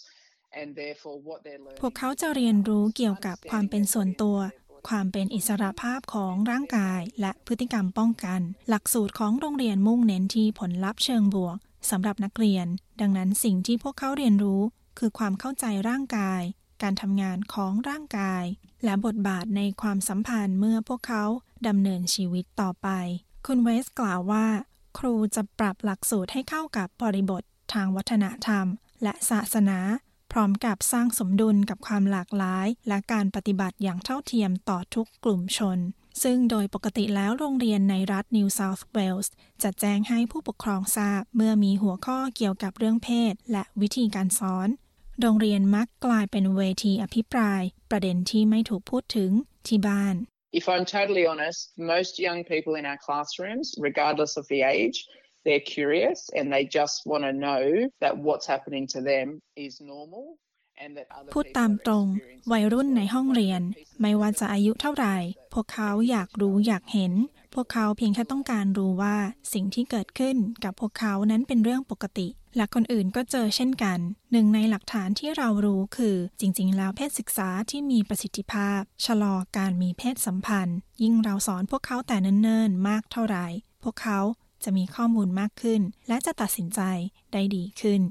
[1.81, 4.37] พวกเขาจะเรียนรู้เกี่ยวกับความเป็นส่วนตัว
[4.89, 11.57] ความเป็นอิสระภาพของร่างกาย และพฤติกรรมป้องกัน หลักสูตรของโรงเรียนมุ่งเน้นที่ผลลัพธ์เชิงบวก
[11.89, 12.67] สำหรับนักเรียน
[13.01, 14.61] ดังนั้นสิ่งที่พวกเขาเรียนรู้
[14.99, 16.41] คือความเข้าใจร่างกาย
[16.81, 18.43] การทำงานของร่างกาย
[18.83, 21.23] และบทบาทในความสัมพันธ์เมื่อพวกเขา
[21.67, 22.89] ดำเนินชีวิตต่อไป
[23.47, 24.47] คุณเวสกล่าวว่า
[24.97, 28.65] ครูจะปรับหลักสูตรให้เข้ากับบริบททางวัฒนธรรม
[29.03, 29.79] และศาสนา
[30.35, 35.79] ร้อมกับสร้างสมดุลกับความหลากหลาย และการปฏิบัติอย่างเท่าเทียมต่อทุกกลุ่มชน
[36.23, 44.67] ซึ่งโดยปกติแล้วโรงเรียนในรัฐนิวเซาท์เวลส์จะแจ้งให้ผู้ปกครองทราบ เมื่อมีหัวข้อเกี่ยวกับเรื่องเพศ และวิธีการสอน
[45.21, 49.31] โรงเรียนมักกลายเป็นเวทีอภิปราย ประเด็นที่ไม่ถูกพูดถึง
[49.67, 50.15] ที่บ้าน
[50.59, 51.59] If I'm totally honest,
[51.95, 54.97] most young people in our classrooms, regardless of the age,
[55.45, 57.63] they're curious and they just want to know
[58.03, 59.27] that what's happening to them
[59.65, 60.25] is normal
[61.33, 62.05] พูดตามตรง
[62.51, 63.61] วัยรุ่นในห้องเรียน
[64.01, 65.15] ไม่ว่าจะอายุเท่าไหร่
[65.53, 67.13] พวกเขาอยากรู้อยากเห็น
[67.53, 69.15] พวกเขาเพียงแค่ต้องการรู้ว่า
[69.53, 72.27] สิ่งที่เกิดขึ้นกับพวกเขานั้นเป็นเรื่องปกติ
[72.57, 73.99] และคนอื่นก็เจอเช่นกัน
[74.31, 83.45] หนึ่งในหลักฐานที่เรารู้คือ จริง ๆ แล้วเพศศึกษาที่มีประสิทธิภาพ ชะลอการมีเพศสัมพันธ์ ยิ่งเราสอนพวกเขาแต่เนิ่นๆ มากเท่าไหร่
[83.83, 84.19] พวกเขา
[84.65, 86.81] จะมีข้อมูลมากขึ้น และจะตัดสินใจ
[87.33, 88.01] ได้ดีขึ้น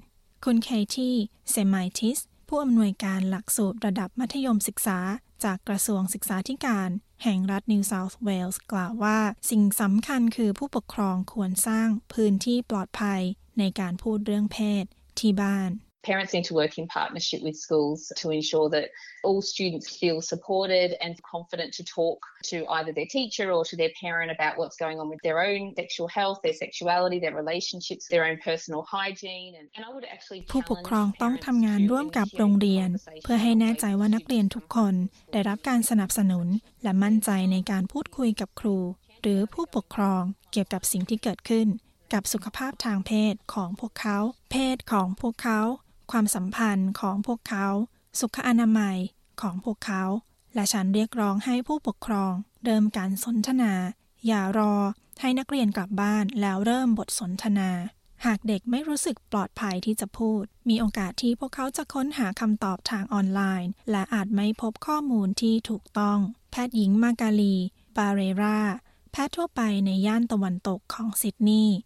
[0.44, 1.14] คุณเคที่
[1.50, 4.98] เซมายทิส ผู้อำนวยการหลักสูตรระดับมัธยมศึกษา
[5.44, 6.90] จากกระทรวงศึกษาธิการ
[7.22, 9.18] แห่งรัฐนิวเซาท์เวลส์กล่าวว่า
[9.50, 13.20] สิ่งสำคัญคือผู้ปกครองควรสร้างพื้นที่ปลอดภัย
[13.58, 14.84] ในการพูดเรื่องเพศ
[15.18, 15.70] ที่บ้าน
[16.04, 18.86] Parents need to work in partnership with schools to ensure that
[19.26, 22.18] all students feel supported and confident to talk
[22.50, 25.62] to either their teacher or to their parent about what's going on with their own
[25.80, 29.52] sexual health, their sexuality, their relationships, their own personal hygiene.
[29.58, 32.88] And, and I would actually ผู้ปกครองต้องทำงานร่วมกับโรงเรียน
[33.22, 34.94] เพื่อให้แน่ใจว่านักเรียนทุกคน
[35.32, 36.46] ได้รับการสนับสนุน
[36.82, 38.78] และมั่นใจในการพูดคุยกับครู
[39.22, 41.68] หรือผู้ปกครองเกี่ยวกับสิ่งที่เกิดขึ้น
[42.12, 44.18] กับสุขภาพทางเพศของพวกเขา
[44.50, 45.60] เพศของพวกเขา
[46.10, 47.66] ความสัมพันธ์ของพวกเขา
[48.20, 48.96] สุขอนามัย
[49.40, 50.02] ของพวกเขา
[50.54, 52.32] และฉันเรียกร้องให้ผู้ปกครอง
[52.64, 53.72] เริ่มการสนทนา
[54.26, 54.74] อย่ารอ
[55.20, 57.70] ให้นักเรียนกลับบ้านแล้วเริ่มบทสนทนา
[58.24, 66.18] หากเด็กไม่รู้สึกปลอดภัยที่จะพูด มีโอกาสที่พวกเขาจะค้นหาคำตอบทางออนไลน์ และอาจไม่พบข้อมูลที่ถูกต้อง
[66.50, 67.54] แพทย์หญิงมากาลี
[67.96, 68.60] บาเรรา
[69.12, 71.76] แพทย์ทั่วไปในย่านตะวันตกของซิดนีย์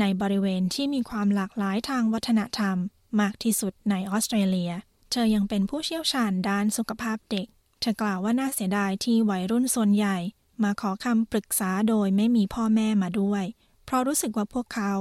[0.00, 2.76] ในบริเวณที่มีความหลากหลายทางวัฒนธรรม
[3.20, 4.72] มากที่สุดในออสเตรเลีย
[5.10, 7.46] เธอยังเป็นผู้เชี่ยวชาญด้านสุขภาพเด็ก
[7.80, 10.16] เธอกล่าวว่าน่าเสียดายที่วัยรุ่นส่วนใหญ่
[10.62, 13.44] มาขอคำปรึกษาโดยไม่มีพ่อแม่มาด้วย
[13.84, 14.92] เพราะรู้สึกว่าพวกเขา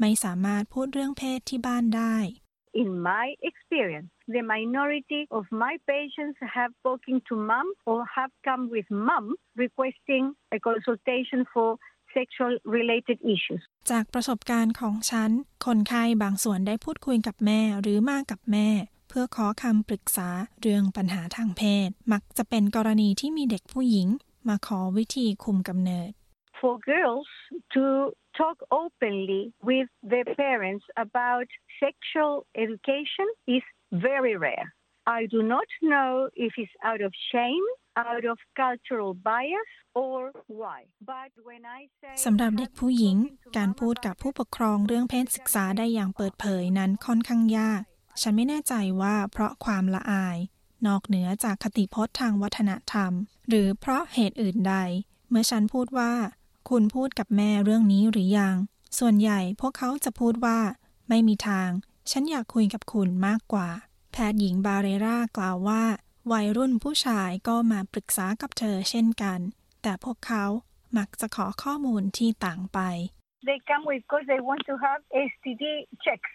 [0.00, 2.16] ไม่สามารถพูดเรื่องเพศที่บ้านได้
[2.82, 8.64] In my experience, the minority of my patients have spoken to mom or have come
[8.74, 9.26] with mom
[9.64, 10.24] requesting
[10.56, 11.68] a consultation for
[12.16, 15.30] sexual related issues จากประสบการณ์ของฉัน
[15.66, 18.68] คนไข้บางส่วนได้พูดคุยกับแม่หรือมากับแม่
[19.08, 20.28] เพื่อขอคำปรึกษา
[20.60, 24.08] เรื่องปัญหาทางเพศ มักจะเป็นกรณีที่มีเด็กผู้หญิง
[24.48, 26.10] มาขอวิธีคุมกำเนิด
[26.60, 27.30] For girls
[27.74, 27.84] to
[28.40, 31.48] talk openly with their parents about
[31.82, 32.32] sexual
[32.64, 33.64] education is
[34.08, 34.68] very rare.
[35.18, 36.10] I do not know
[36.46, 37.66] if it's out of shame
[38.02, 39.70] out of cultural bias
[40.02, 40.18] or
[40.60, 40.80] why
[41.10, 43.16] but when I say สำหรับเด็กผู้หญิง
[43.56, 47.82] การพูดกับผู้ปกครองเรื่องเพศศึกษาได้อย่างเปิดเผยนั้นค่อนข้างยาก
[48.20, 50.38] ฉันไม่แน่ใจว่าเพราะความละอาย
[50.86, 53.12] นอกเหนือจากคติพจน์ทางวัฒนธรรม
[53.48, 54.74] หรือเพราะเหตุอื่นใด
[55.28, 56.12] เมื่อฉันพูดว่า
[56.68, 58.56] คุณพูดกับแม่เรื่องนี้หรือยัง
[58.98, 60.58] ส่วนใหญ่พวกเขาจะพูดว่า
[61.08, 61.70] ไม่มีทาง
[62.10, 63.68] ฉันอยากคุยกับคุณมากกว่า
[64.12, 65.82] แพทย์หญิงบาเรรากล่าวว่า
[66.32, 69.40] วัยรุ่นผู้ชายก็มาปรึกษากับเธอเช่นกัน
[69.82, 70.44] แต่พวกเขา
[70.98, 72.80] มักจะขอข้อมูลที่ต่างไป
[73.48, 75.64] They come with because they want to have STD
[76.04, 76.30] checks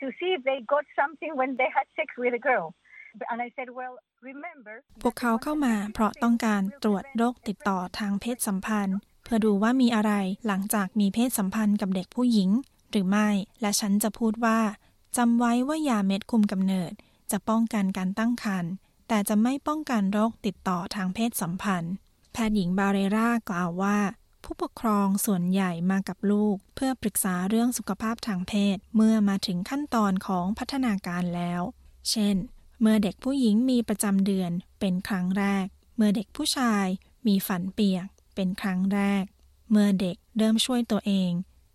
[0.00, 2.66] to see if they got something when they had sex with a girl.
[3.30, 3.94] And I said, well,
[4.30, 4.74] remember.
[5.02, 10.12] พวกเขาเข้ามาเพราะต้องการตรวจโรคติดต่อทางเพศสัมพันธ์ เพื่อดูว่ามีอะไร
[10.46, 12.50] หลังจากมีเพศสัมพันธ์กับเด็กผู้หญิง
[12.90, 13.28] หรือไม่
[13.60, 14.58] และฉันจะพูดว่า
[15.16, 16.92] จำไว้ว่ายาเม็ดคุมกำเนิด
[17.30, 18.72] จะป้องกันการตั้งครรภ์
[19.08, 21.94] แต่จะไม่ป้องกันโรคติดต่อทางเพศสัมพันธ์
[22.32, 23.98] แพทย์หญิงบาเรรากล่าวว่า
[24.44, 31.62] ผู้ปกครองส่วนใหญ่มากับลูก เพื่อปรึกษาเรื่องสุขภาพทางเพศ เมื่อมาถึงขั้นตอนของพัฒนาการแล้ว
[32.10, 32.36] เช่น
[32.80, 36.86] เมื่อเด็กผู้หญิงมีประจำเดือนเป็นครั้งแรก เมื่อเด็กผู้ชาย
[37.26, 39.24] มีฝันเปียก เป็นครั้งแรก
[39.70, 41.30] เมื่อเด็กเริ่มช่วยตัวเอง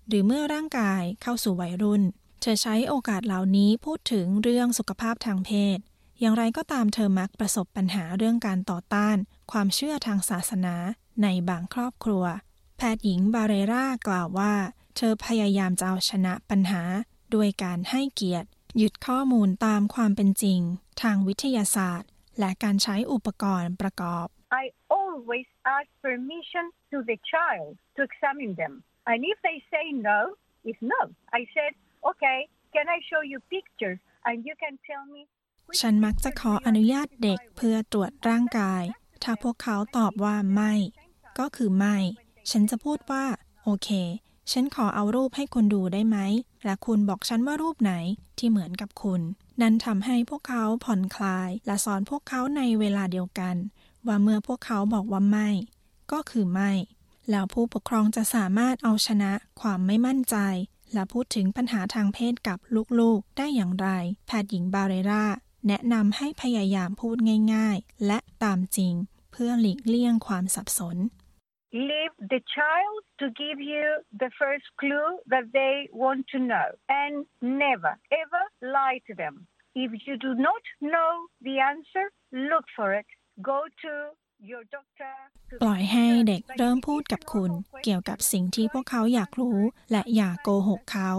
[0.08, 2.04] หรือเมื่อร่างกายเข้าสู่วัยรุ่น
[2.41, 5.78] เธอใช้โอกาสเหล่านี้พูดถึงเรื่องสุขภาพทางเพศ
[6.19, 9.17] อย่างไรก็ตามเธอมักประสบปัญหาเรื่องการต่อต้าน
[9.52, 10.75] ความเชื่อทางศาสนา
[11.23, 12.23] ในบางครอบครัว
[12.78, 14.54] แพทย์หญิงบาเรรากล่าวว่า
[14.97, 16.82] เธอพยายามจะเอาชนะปัญหา
[17.34, 20.60] ด้วยการให้เกียรติ หยึดข้อมูลตามความเป็นจริง
[21.02, 24.28] ทางวิทยาศาสตร์ และการใช้อุปกรณ์ประกอบ
[24.62, 24.63] I
[24.99, 28.73] always ask permission to the child to examine them
[29.10, 30.19] and if they say no
[30.67, 31.02] it's no
[31.39, 31.73] I said
[32.10, 32.40] okay
[32.74, 35.22] can I show you pictures and you can tell me
[35.80, 38.84] ฉันมักจะขออนุญาตเด็กเพื่อตรวจร่างกาย
[39.24, 40.74] ถ้าพวกเขาตอบว่าไม่
[41.40, 41.98] ก็คือไม่
[42.52, 43.26] ฉันจะพูดว่า
[43.64, 43.90] โอเค
[44.52, 46.18] ฉันขอเอารูปให้คุณดูได้ไหม
[46.66, 47.94] และคุณบอกฉันว่ารูปไหน
[48.38, 49.22] ที่เหมือนกับคุณ
[49.62, 53.56] นั่นทำให้พวกเขาผ่อนคลาย และสอนพวกเขาในเวลาเดียวกัน
[54.08, 55.50] ว่าเมื่อพวกเขาบอกว่าไม่
[56.12, 56.72] ก็คือไม่
[57.30, 59.32] แล้วผู้ปกครองจะสามารถเอาชนะ
[59.62, 60.36] ความไม่มั่นใจ
[60.93, 62.60] และพูดถึงปัญหาทางเพศกับ
[62.99, 63.89] ลูกๆ ได้อย่างไร
[64.28, 65.25] แพทย์หญิงบาเรรา
[65.67, 67.17] แนะนำให้พยายามพูด
[67.54, 68.93] ง่าย ๆ และตามจริง
[69.32, 70.97] เพื่อหลีกเลี่ยงความสับสน
[71.89, 73.86] leave the child to give you
[74.21, 76.67] the first clue that they want to know
[77.04, 77.13] and
[77.65, 78.43] never ever
[78.75, 79.36] lie to them
[79.86, 81.12] if you do not know
[81.47, 82.06] the answer
[82.52, 83.10] look for it
[83.52, 83.91] go to
[85.62, 87.52] ปล่อยให้เด็กเริ่มพูดกับคุณ
[87.84, 89.60] เกี่ยวกับสิ่งที่พวกเขาอยากรู้
[89.91, 91.10] และอย่าโกหกเขา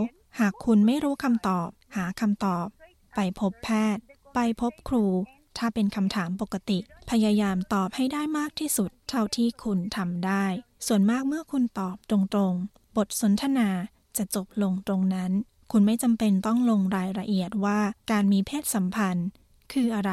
[0.40, 2.66] หากคุณไม่รู้คำตอบ หาคำตอบ
[3.14, 4.02] ไปพบแพทย์
[4.34, 5.06] ไปพบครู
[5.58, 6.78] ถ้าเป็นคำถามปกติ
[7.10, 10.44] พยายามตอบให้ได้มากที่สุด เท่าที่คุณทำได้
[10.86, 12.16] ส่วนมากเมื่อคุณตอบตร
[12.50, 13.68] งๆ บทสนทนา
[14.16, 15.32] จะจบลงตรงนั้น
[15.72, 17.78] คุณไม่จำเป็นต้องลงรายละเอียดว่า
[18.10, 19.28] การมีเพศสัมพันธ์
[19.72, 20.12] คืออะไร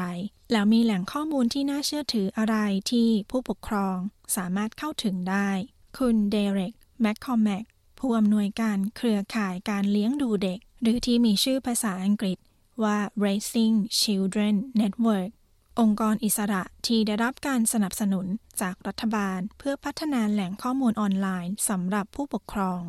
[0.52, 2.56] แล้วมีแหล่งข้อมูลที่น่าเชื่อถืออะไร
[2.90, 3.96] ที่ผู้ปกครอง
[4.36, 5.48] สามารถเข้าถึงได้
[5.98, 7.64] คุณเดเร็กแมคคอมแมก
[7.98, 12.38] ผู้อำนวยการเครือข่ายการเลี้ยงดูเด็ก หรือที่มีชื่อภาษาอังกฤษ
[12.82, 15.30] ว่า Raising Children Network
[15.80, 18.26] องค์กรอิสระที่ได้รับการสนับสนุน
[18.60, 22.80] จากรัฐบาล เพื่อพัฒนาแหล่งข้อมูลออนไลน์สำหรับผู้ปกครอง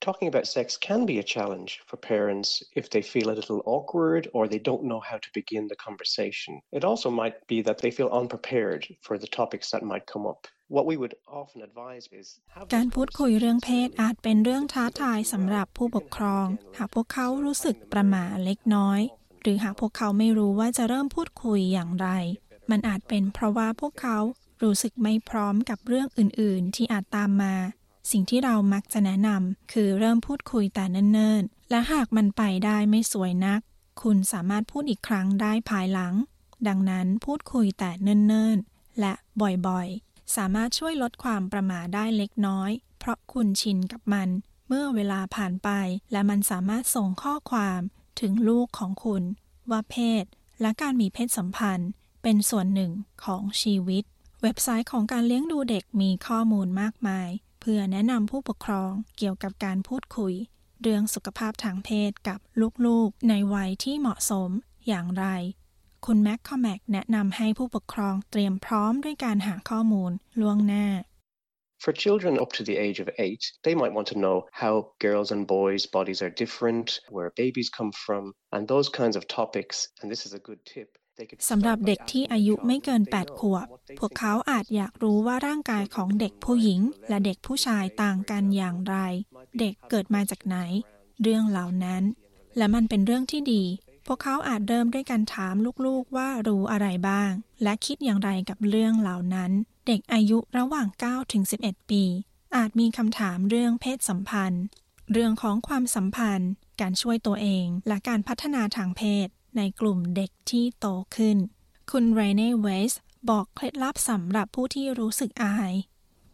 [0.00, 4.28] Talking about sex can be a challenge for parents if they feel a little awkward
[4.32, 6.62] or they don't know how to begin the conversation.
[6.72, 10.46] It also might be that they feel unprepared for the topics that might come up.
[10.68, 12.26] What we would often advise is
[12.74, 16.46] การพูดคุยเรื่องเพศอาจเป็นเรื่องท้าทายสำหรับผู้ปกครอง
[16.78, 19.00] หากพวกเขารู้สึกประหม่าเล็กน้อย
[19.42, 22.08] หรือหากพวกเขาไม่รู้ว่าจะเริ่มพูดคุยอย่างไร
[22.70, 24.18] มันอาจเป็นเพราะว่าพวกเขา
[24.62, 27.54] รู้สึกไม่พร้อมกับเรื่องอื่น ๆ ที่อาจตามมา
[28.10, 33.60] สิ่งที่เรามักจะแนะนำคือเริ่มพูดคุยแต่เนิ่นๆ และหากมันไปได้ไม่สวยนัก
[34.02, 36.14] คุณสามารถพูดอีกครั้งได้ภายหลัง
[36.68, 44.28] ดังนั้นพูดคุยแต่เนิ่นๆ และบ่อยๆ สามารถช่วยลดความประม่าได้เล็กน้อย เพราะคุณชินกับมัน
[44.68, 45.70] เมื่อเวลาผ่านไป
[46.12, 47.80] และมันสามารถส่งข้อความ
[48.20, 49.22] ถึงลูกของคุณ
[49.70, 50.24] ว่าเพศ
[50.60, 51.90] และการมีเพศสัมพันธ์
[52.22, 52.92] เป็นส่วนหนึ่ง
[53.24, 54.04] ของชีวิต
[54.42, 57.28] เว็บไซต์ของการเลี้ยงดูเด็กมีข้อมูลมากมาย
[57.60, 60.34] เพื่อแนะนำผู้ปกครองเกี่ยวกับการพูดคุย
[60.82, 62.38] เรื่องสุขภาพทางเพศกับ
[62.86, 64.50] ลูกๆ ในวัยที่เหมาะสม
[64.88, 65.26] อย่างไร
[66.06, 70.86] คุณแม็กคอแมกแนะนำให้ผู้ปกครองเตรียมพร้อมด้วยการหาข้อมูลล่วงหน้า
[71.84, 74.74] For children up to the age of eight, they might want to know how
[75.06, 79.76] girls and boys' bodies are different, where babies come from, and those kinds of topics.
[80.00, 80.90] And this is a good tip.
[81.48, 83.66] สำหรับเด็กที่อายุไม่เกิน 8 ขวบ
[83.98, 88.96] พวกเขาอาจอยากรู้ว่าร่างกายของเด็กผู้หญิง และเด็กผู้ชายต่างกันอย่างไร
[89.60, 90.56] เด็กเกิดมาจากไหน
[91.22, 92.02] เรื่องเหล่านั้น
[92.56, 93.64] และมันเป็นเรื่องที่ดี
[94.06, 95.54] พวกเขาอาจเริ่มด้วยการถาม
[95.86, 97.30] ลูกๆว่ารู้อะไรบ้าง
[97.62, 99.50] และคิดอย่างไรกับเรื่องเหล่านั้น
[99.86, 102.04] เด็กอายุระหว่าง 9 ถึง 11 ปี
[102.56, 104.64] อาจมีคำถามเรื่องเพศสัมพันธ์
[105.12, 110.86] เรื่องของความสัมพันธ์ การช่วยตัวเอง และการพัฒนาทางเพศ ในกลุ่มเด็กที่โต
[111.16, 111.38] ขึ้น
[111.90, 112.92] คุณเรเน่เวส
[113.30, 115.72] บอกเคล็ดลับสำหรับผู้ที่รู้สึกอาย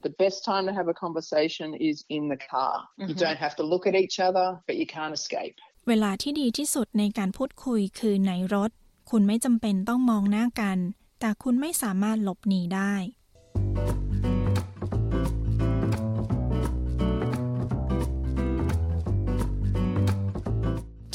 [0.06, 2.74] The best time to have a conversation is in the car.
[3.08, 5.56] You don't have to look at each other, but you can't escape.
[5.88, 8.70] เวลาที่ดีที่สุดในการพูดคุยคือในรถ
[9.10, 10.78] คุณไม่จำเป็นต้องมองหน้ากัน
[11.20, 12.94] แต่คุณไม่สามารถหลบหนีได้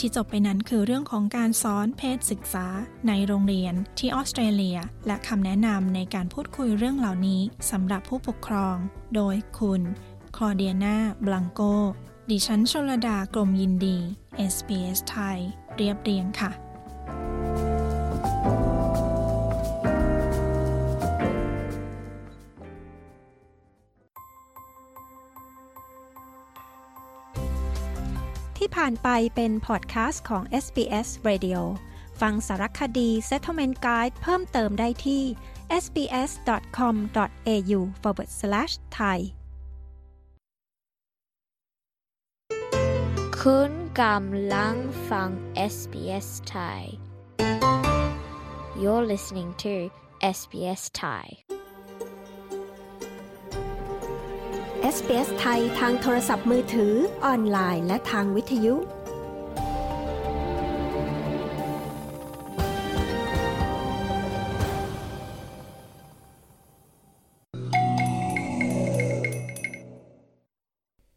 [0.01, 2.67] ที่จบไปนั้นคือเรื่องของการสอนเพศศึกษา
[3.07, 8.75] ในโรงเรียนที่ออสเตรเลีย และคำแนะนำในการพูดคุยเรื่องเหล่านี้สำหรับผู้ปกครอง
[9.15, 9.81] โดยคุณ
[10.35, 11.61] คลอเดียนาบลังโก
[12.29, 13.97] ดิฉันชลดากรมยินดี
[14.53, 15.39] SBS ไทย
[15.75, 16.51] เรียบเรียงค่ะ
[28.81, 31.59] ผ่านไปเป็นพอดแคสต์ของ SBS Radio
[32.21, 35.23] ฟังสารคดี Settlement Guide เพิ่มเติมได้ที่
[35.83, 39.19] sbs.com.au forward slash thai
[43.41, 43.71] คุณ
[44.01, 44.75] กำลัง
[45.09, 45.29] ฟัง
[45.75, 46.81] SBS Thai
[48.81, 49.73] You're listening to
[50.37, 51.25] SBS Thai
[54.95, 56.93] SBS ไทยทางโทรศัพท์มือถือ
[57.25, 58.75] ออนไลน์ และทางวิทยุ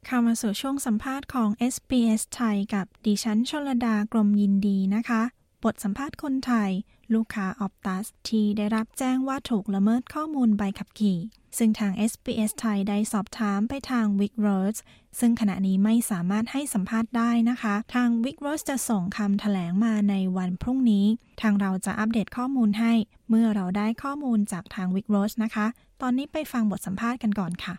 [0.06, 5.22] เข้ามาสู่ช่วงสัมภาษณ์ของ SBS ไทยกับดิฉันชลดากรมยินดีนะคะ
[5.64, 6.70] บทสัมภาษณ์คนไทย
[7.14, 11.18] ลูกค้าออปตัส ที่ได้รับแจ้งว่าถูกละเมิดข้อมูลใบขับขี่
[11.58, 14.78] ซึ่งทาง SBS ไทยได้สอบถามไปทาง w i c r o a d s
[15.20, 21.06] ซึ่งขณะนี้ไม่สามารถให้สัมภาษณ์ได้นะคะ ทาง w i c r o a d s จะส่งคำแถลงมาในวันพรุ่งนี้
[21.42, 22.92] ทางเราจะอัปเดตข้อมูลให้
[23.28, 25.66] เมื่อเราได้ข้อมูลจากทาง w i c r o a d s นะคะ
[26.02, 27.74] ตอนนี้ไปฟังบทสัมภาษณ์กันก่อนค่ะ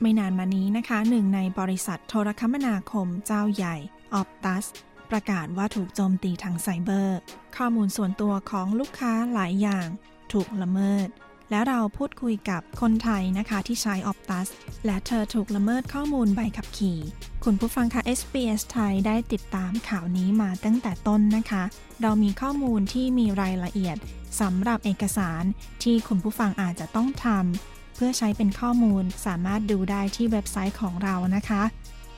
[0.00, 3.76] ไม่นานมานี้นะคะหนึ่งในบริษัทโทรคมนาคมเจ้าใหญ่
[4.14, 4.64] ออ t ตัส
[5.10, 7.18] ประกาศว่าถูกโจมตีทางไซเบอร์
[7.56, 9.88] ข้อมูลส่วนตัวของลูกค้าหลายอย่าง
[10.32, 11.08] ถูกละเมิด
[11.50, 14.48] และเราพูดคุยกับคนไทยนะคะที่ใช้ออ t ตัส
[14.86, 16.98] และเธอถูกละเมิดข้อมูลใบขับขี่
[17.44, 21.64] คุณผู้ฟังคะ SBS ไทยได้ติดตามข่าวนี้มาตั้งแต่ต้นนะคะ
[22.02, 23.96] เรามีข้อมูลที่มีรายละเอียด
[24.40, 25.42] สำหรับเอกสาร
[25.82, 31.62] ที่คุณผู้ฟังอาจจะต้องทำ เพื่อใช้เป็นข้อมูลสามารถดูได้ที่เว็บไซต์ของเรานะคะ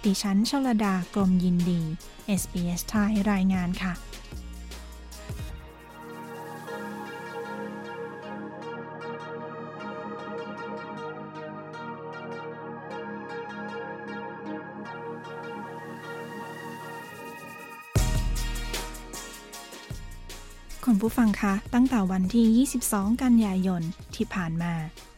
[0.04, 1.80] ดิฉันชลดากรมยินดี
[2.40, 3.92] SBS ไทยรายงานค่ะ
[21.02, 23.82] ผู้ฟังคะ ตั้งแต่วันที่ 22 กันยายน
[24.14, 24.72] ที่ผ่านมา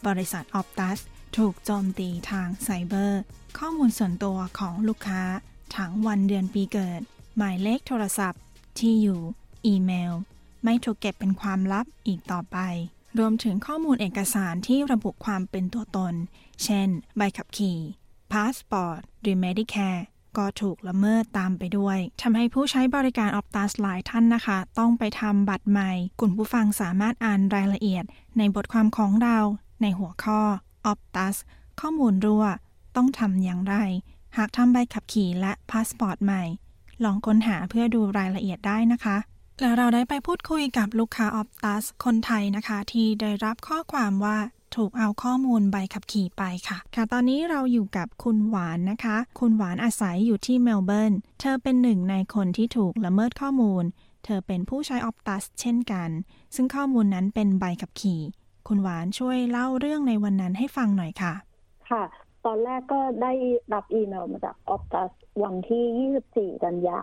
[0.07, 0.99] บริษัทออ t ตัส
[1.37, 3.21] ถูกโจมตีทางไซเบอร์
[3.59, 5.23] ข้อมูลส่วนตัวของลูกค้า
[5.77, 7.01] ทั้งวันเดือนปีเกิด
[7.37, 8.43] หมายเลขโทรศัพท์
[8.79, 9.21] ที่อยู่
[9.67, 10.13] อีเมล
[10.65, 12.59] ไม่ถูกเก็บเป็นความลับอีกต่อไป
[13.19, 16.15] รวมถึงข้อมูลเอกสารที่ระบุความเป็นตัวตน
[16.65, 17.79] เช่น ใบขับขี่
[18.33, 20.03] พาสปอร์ตหรือ Medicare
[20.39, 28.05] ก็ถูกละเมิดตามไปด้วยทำให้ผู้ใช้บริการออ t ตัสหลายท่านนะคะ ต้องไปทำบัตรใหม่ คุณผู้ฟังสามารถอ่านรายละเอียด
[28.39, 29.39] ในบทความของเรา
[29.83, 30.41] ในหัวข้อ
[30.87, 31.37] ออ t ตัส
[31.81, 32.45] ข้อมูลรั่ว
[32.97, 33.77] ต้องทำอย่างไร
[34.37, 36.43] หากทำใบขับขี่และพาสปอร์ตใหม่
[37.05, 39.17] ลองค้นหาเพื่อดูรายละเอียดได้นะคะ
[39.61, 44.39] แล้วเราได้ไปพูดคุยกับลูกค้าออ t ตัสคนไทยนะคะ ที่ได้รับข้อความว่า
[44.77, 53.85] ถูกเอาข้อมูลใบขับขี่ไปค่ะ ค่ะ ตอนนี้เราอยู่กับคุณหวานนะคะ คุณหวานอาศัยอยู่ที่เมลเบิร์น เธอเป็นหนึ่งในคนที่ถูกละเมิดข้อมูล
[54.25, 56.11] เธอเป็นผู้ใช้ออ t ตัสเช่นกัน
[56.55, 58.21] ซึ่งข้อมูลนั้นเป็นใบขับขี่
[58.69, 61.35] คุณหวานช่วยเล่าเรื่องในวันนั้นให้ฟังหน่อยค่ะ
[61.91, 62.03] ค่ะ
[62.45, 63.33] ตอนแรกก็ได้
[63.73, 65.11] รับอีเมลมาจากออ t ตัส
[65.43, 67.01] วันที่ 24 กันยา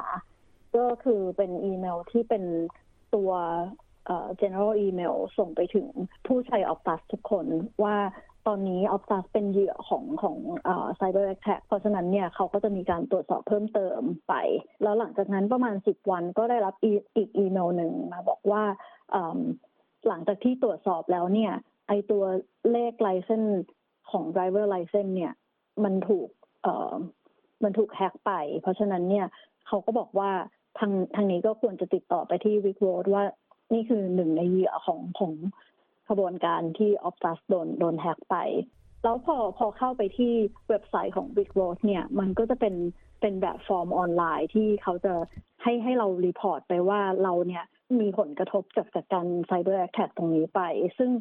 [0.76, 2.43] ก็คือเป็นอีเมลที่เป็น
[3.15, 3.32] ตัว
[4.41, 5.87] general email ส่งไปถึง
[6.25, 7.45] ผู้ใช้ Optus ทุกคน
[7.83, 7.97] ว่า
[8.47, 10.37] ตอนนี้ Optus เป็นเหยื่อของของ
[10.99, 14.33] cyber attack เพราะฉะนั้นเนี่ยเขาก็จะมีการตรวจสอบเพิ่มเติมไป
[14.83, 17.01] แล้วหลังจากนั้นประมาณ 10 วันก็ได้รับอีก
[17.37, 18.63] อีเมลหนึ่งมาบอกว่า
[20.07, 21.53] หลังจากที่ตรวจสอบแล้วเนี่ย
[21.87, 22.23] ไอตัว
[22.71, 23.43] เลขไลเซน
[24.11, 25.33] ของ driver license เนี่ย
[25.83, 26.29] มันถูก
[27.63, 28.31] มันถูกแฮกไป
[28.61, 29.25] เพราะฉะนั้นเนี่ย
[29.67, 30.31] เขาก็บอกว่า
[30.79, 33.23] ทางทางนี้ก็ควรจะติดต่อไปที่วิกโรดว่า
[33.74, 35.34] นี่คือหนึ่งในเหยื่อของของ
[36.09, 38.36] ขบวนการที่ Optus โดนโดนแฮกไป
[39.03, 40.34] แล้วพอพอเข้าไปที่
[40.70, 42.76] เว็บไซต์ของ Big r o a d เนี่ย มันก็จะเป็น
[43.22, 45.13] เป็นแบบฟอร์มออนไลน์ที่เขาจะ
[45.63, 47.65] ให้ให้เรา report ไปว่าเราเนี่ย
[47.99, 50.61] มีผลกระทบจากจากการ cyber attack ตรงนี้ไป
[50.97, 51.11] ซึ่ง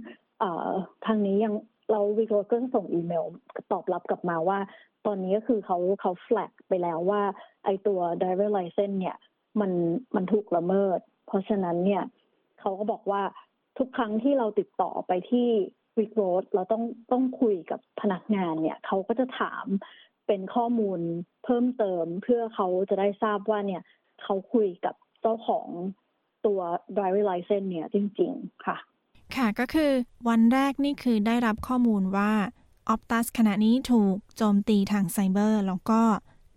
[1.07, 1.55] ทางนี้ยัง
[1.91, 3.25] เรา VicRoads ก็ส่งอีเมล
[3.73, 4.59] ตอบรับกลับมาว่า
[5.07, 7.23] ตอนนี้ก็คือเขาเขา flag ไปแล้วว่า
[7.65, 9.17] ไอตัว driver license เนี่ย
[9.61, 9.71] มัน
[10.15, 12.03] มันถูกละเมิด เพราะฉะนั้นเนี่ย
[12.61, 13.23] เขาก็บอกว่า
[13.79, 15.49] ทุกครั้งที่เราติดต่อไปที่
[15.99, 16.83] วิกโรดเราต้อง
[17.13, 19.67] ต้องคุยกับพนักงานเนี่ยเขาก็จะถาม
[20.27, 21.01] เป็นข้อมูล
[21.45, 23.83] เพิ่มเติมเพื่อเขาจะได้ทราบว่าเนี่ย
[24.23, 25.69] เขาคุยกับเจ้าของ
[26.47, 26.61] ตัว
[26.97, 28.77] driver license เนี่ยจริง ๆ ค่ะ
[29.37, 29.93] ค่ะก็คือ
[30.29, 32.33] วันแรกนี่คือได้รับข้อมูลว่า
[32.89, 36.03] ออ t ตัสขณะนี้ถูกโจมตีทางไซเบอร์ แล้วก็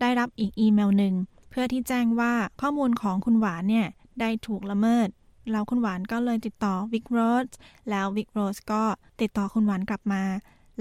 [0.01, 1.15] ได้รับอีกอีเมลหนึ่ง
[1.49, 3.87] เพื่อที่แจ้งว่าข้อมูลของคุณหวานเนี่ย
[4.19, 5.07] ได้ถูกละเมิด
[5.51, 7.47] แล้วคุณหวานก็เลยติดต่อวิกโรส
[7.89, 8.83] แล้ววิกโรสก็
[9.21, 10.23] ติดต่อคุณหวานกลับมา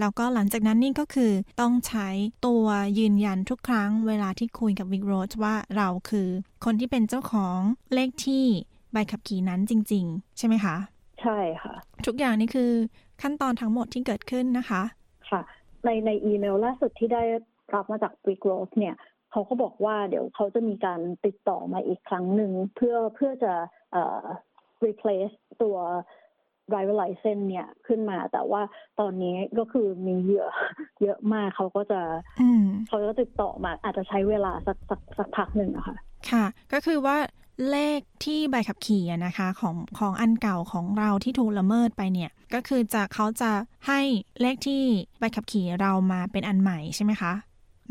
[0.00, 2.08] แล้วก็หลังจากนั้นนี่ก็คือต้องใช้
[2.46, 2.64] ตัว
[2.98, 6.28] ยืนยันทุกครั้งเวลาที่คุยกับวิกโรสว่าเราคือ
[6.64, 7.58] คนที่เป็นเจ้าของ
[7.94, 8.44] เลขที่
[8.92, 10.76] ใบขับขี่นั้นจริง ๆ ใช่ไหมคะ
[11.20, 11.74] ใช่ค่ะ
[12.06, 12.70] ทุกอย่างนี่คือ
[13.22, 14.82] ขั้นตอนทั้งหมดที่เกิดขึ้นนะคะ
[15.30, 15.40] ค่ะ
[15.84, 17.22] ในในอีเมลล่าสุดที่ได้
[17.74, 18.96] รับมาจากวิกโรสเนี่ย
[19.30, 23.52] เขาก็บอกว่าเดี๋ยวเขาจะมีการติดต่อมาอีกครั้งหนึ่งเพื่อเพื่อจะ
[24.86, 25.76] replace ตัว
[26.70, 28.62] driver license เนี่ยขึ้นมา แต่ว่า
[29.00, 30.50] ตอนนี้ก็คือมีเยอะ
[31.02, 32.00] เยอะมากเขาก็จะ
[32.88, 35.96] เขาจะติดต่อมา อาจจะใช้เวลาสักสักสักพักหนึ่งอะค่ะ
[36.30, 37.16] ค่ะ ก็คือว่า
[37.70, 43.50] เลขที่ใบขับขี่อะนะคะของของอันเก่าของเราที่ถูกละเมิดไปเนี่ย ก็คือจะเขาจะ
[43.88, 44.00] ให้
[44.40, 44.82] เลขที่
[45.18, 47.32] ใบขับขี่เรามาเป็นอันใหม่ใช่ไหมคะ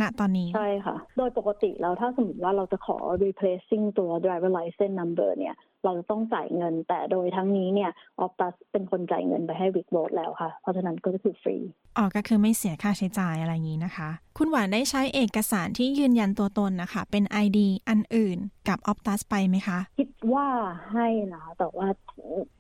[0.02, 7.92] ณตอนนี้ ใช่ค่ะ โดยปกติแล้วถ้าสมมติว่าเราจะขอ replacing ตัว driver license number เนี่ย เราจะต้องจ่ายเงิน แต่โดยทั้งนี้เนี่ย
[8.26, 11.58] Optus เป็นคนจ่ายเงินไปให้ w i c v o t แล้วค่ะ เพราะฉะนั้นก็คือฟรี
[11.98, 17.60] อ๋อก็คือไม่เสียค่าใช้จ่ายอะไรอย่างนี้นะคะ คุณหวานได้ใช้เอกสารที่ยืนยันตัวตนนะคะ เป็น ID
[17.90, 20.48] อันอื่นกับ Optus ไปไหมคะ คิดว่า
[20.92, 21.88] ให้นะคะแต่ว่า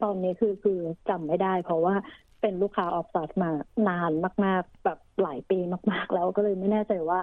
[0.03, 1.95] ตอนนี้คือคือจำไม่ได้ เพราะว่า
[2.41, 3.51] เป็นลูกค้า Optus มา
[3.89, 4.11] นาน
[4.45, 5.57] มาก ๆ แบบหลายปี
[5.91, 7.19] มาก ๆ แล้วก็เลยไม่แน่ใจว่า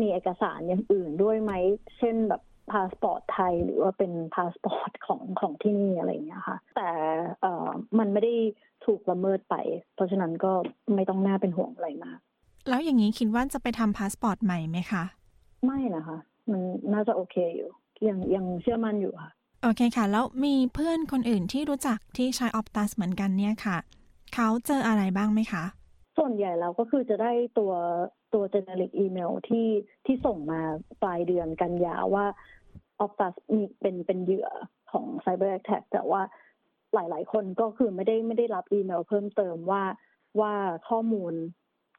[0.00, 1.52] มีเอกสารอย่างอื่นด้วยไหม
[1.98, 6.90] เช่นแบบ พาสปอร์ตไทย หรือว่าเป็นพาสปอร์ตของของที่นี่อะไรอย่างเงี้ยค่ะ แต่
[7.40, 8.34] เอ่อมันไม่ได้
[8.84, 9.54] ถูกละเมิดไป
[9.94, 10.52] เพราะฉะนั้นก็
[10.94, 12.18] ไม่ต้องน่าเป็นห่วงอะไรมาก
[12.68, 15.04] แล้วอย่างนี้คิดว่าจะไปทำพาสปอร์ตใหม่ไหมคะ
[15.64, 16.18] ไม่นะคะ
[16.50, 16.60] มัน
[16.92, 17.70] น่าจะโอเคอยู่
[18.08, 19.30] ยังยังเชื่อมั่นอยู่ค่ะ
[19.62, 23.76] โอเคค่ะ แล้วมีเพื่อนคนอื่นที่รู้จักที่ใช้ Optus เหมือนกันเนี่ยค่ะ
[24.34, 25.64] เขาเจออะไรบ้างไหมคะ
[26.18, 27.72] ส่วนใหญ่แล้วก็คือจะได้ตัว
[28.34, 29.68] ตัว generic email ที่
[30.06, 30.60] ที่ส่งมา
[31.02, 32.26] ปลายเดือนกันยาว่า
[33.04, 34.48] Optus มีเป็นเป็นเหยื่อ
[34.92, 36.22] ของ cyber attack แต่ว่า
[36.94, 39.82] หลาย ๆ คนก็คือไม่ได้ไม่ได้รับอีเมลเพิ่มเติมว่า
[40.40, 40.54] ว่า
[40.88, 41.32] ข้อมูล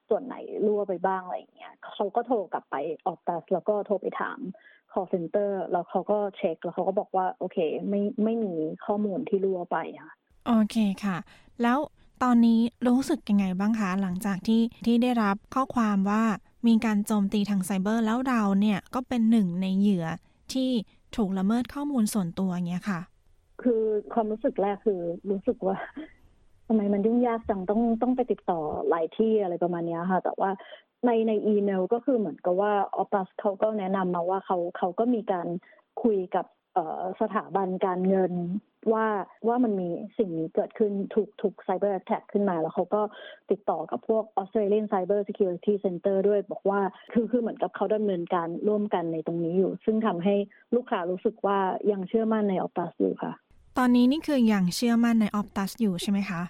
[0.10, 0.36] ส่วนไหน
[0.66, 2.76] รั่วไปบ้างอะไรอย่างเงี้ยเขาก็โทรกลับไป
[3.12, 4.40] Optus แล้วก็โทรไปถาม
[4.92, 7.58] call center แล้วเขาก็เช็คแล้วเขาก็บอกว่า โอเค
[7.90, 8.54] ไม่ไม่มี
[8.86, 10.14] ข้อมูลที่รั่วไปค่ะ
[10.48, 11.18] โอเคค่ะ
[11.62, 11.78] แล้ว
[12.24, 16.24] ตอนนี้รู้สึกยังไงบ้างคะหลังจากที่ที่ได้รับข้อความว่า
[16.68, 20.06] มีการโจมตีทางไซเบอร์แล้วเราเนี่ยก็เป็นหนึ่งในเหยื่อ
[20.54, 20.70] ที่
[21.18, 23.00] ถูกละเมิดข้อมูลส่วนตัวเงี้ยค่ะ
[23.64, 23.84] คือ
[24.14, 25.02] ความรู้สึกแรกคือ
[25.32, 25.78] รู้สึกว่า
[26.68, 28.60] ทำไมมันยุ่งยากจังต้องต้องไปติดต่อ
[28.90, 30.50] หลายที่อะไรประมาณนี้ค่ะ แต่ว่า
[31.06, 35.48] ในในอีเมลก็คือเหมือนกับว่าออปัสเขาก็แนะนำมาว่าเขาเขาก็มีการ
[36.04, 36.46] คุยกับ
[37.22, 38.34] สถาบันการเงิน
[38.94, 39.08] ว่า
[39.48, 43.02] ว่ามันมีสิ่งนี้เกิดขึ้นถูกถูกไซเบอร์แท็กขึ้นมาแล้วเขาก็
[43.52, 46.82] ติดต่อกับพวก Australian Cyber Security Center ด้วยบอกว่า
[47.14, 50.36] คือคือเหมือนกับเขาดำเนินการร่วมกันในตรงนี้อยู่ ซึ่งทำให้
[50.76, 51.58] ลูกค้ารู้สึกว่า
[51.92, 53.34] ยังเชื่อมั่นในออ t ตัสอยู่ค่ะ
[53.78, 56.42] ตอนนี้นี่คือยังเชื่อมั่นในออ t ตัสอยู่ใช่ไหมคะ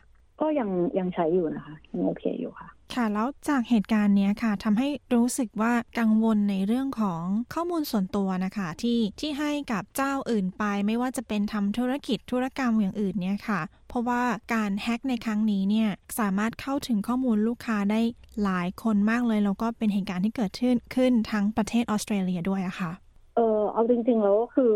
[0.42, 0.70] ก็ยัง
[1.00, 7.24] ยังใช้อยู่นะคะยังโอเคอยู่ค่ะ ค่ะแล้วจากเหตุการณ์นี้ค่ะทำให้รู้สึกว่ากังวลในเรื่องของ
[7.54, 14.22] ข้อมูลส่วนตัวนะคะที่ที่ให้กับเจ้าอื่นไป ไม่ว่าจะเป็นทำธุรกิจธุรกรรมอย่างอื่นเนี่ยค่ะ เพราะว่า
[14.54, 18.02] การแฮ็กในครั้งนี้เนี่ยสามารถเข้าถึงข้อมูลลูกค้าได้
[18.44, 22.92] หลายคนมากเลยแล้วก็เป็นเหตุการณ์ที่เกิดขึ้นขึ้นทั้งประเทศออสเตรเลียด้วยอะค่ะ
[23.36, 24.74] เออเอาจริงๆแล้วก็คือ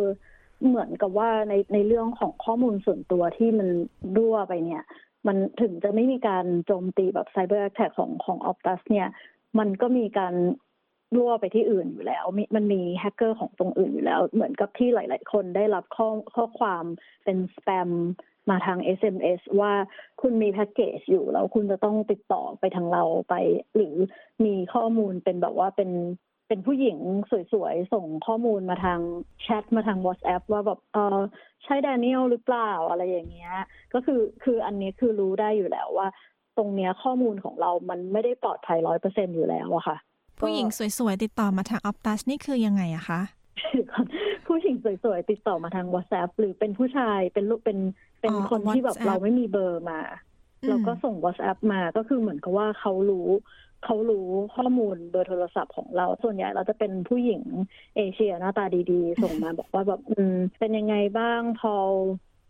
[0.66, 3.68] เหมือนกับว่าในในเรื่องของข้อมูลส่วนตัวที่มัน
[4.16, 4.84] รั่วไปเนี่ย
[5.28, 9.08] มันถึงจะไม่มีการโจมตีแบบ cyber attack ของของ Optus เนี่ย
[9.60, 10.34] มันก็มีการ
[11.16, 12.26] รั่วไปที่อื่นอยู่แล้ว
[12.56, 16.84] มันมีแฮกเกอร์ของตรงอื่นอยู่แล้ว เหมือนกับที่หลาย ๆ คนได้รับข้อข้อความ
[17.24, 17.90] เป็นสแปม
[18.50, 19.74] มาทาง SMS ว่า
[20.22, 23.36] คุณมีแพ็กเกจอยู่แล้วคุณจะต้องติดต่อไปทางเราไป
[23.76, 23.96] หรือ
[24.46, 25.90] มีข้อมูลเป็นแบบว่าเป็น
[26.48, 26.98] เป็นผู้หญิง
[27.54, 29.00] สวยๆ ส่งข้อมูลมาทาง
[29.42, 31.20] แชทมาทาง WhatsApp ว่าแบบเออ
[31.64, 33.54] ใช่แดเนียลหรือเปล่าอะไรอย่างเงี้ย
[33.94, 36.08] ก็คือคืออันนี้คือรู้ได้อยู่แล้วว่า
[36.58, 39.98] ตรงเนี้ยข้อมูลของเรามันไม่ได้ปลอดภัยร้อยเปอร์เซ็นอยู่แล้วอะค่ะ
[40.40, 40.68] ผู้หญิง
[41.00, 43.22] สวยๆ ติดต่อมาทางออฟตัสนี่คือยังไงอะคะ
[44.48, 47.80] ผู้หญิงสวยๆ ติดต่อมาทาง WhatsApp หรือเป็นผู้ชายเป็นลูกเป็น
[48.22, 50.02] เป็นคนที่แบบเราไม่มีเบอร์มา
[50.68, 53.28] แล้วก็ส่ง WhatsApp มาก็คือเหมือนกับว่าเขารู้
[53.84, 57.44] เขารู้ข้อมูลเบอร์โทรศัพท์ของเรา ส่วนใหญ่เราจะเป็นผู้หญิง
[57.96, 61.74] เอเชียหน้าตาดีๆ ส่งมาบอกว่าแบบอืมเป็นยังไงบ้างพอล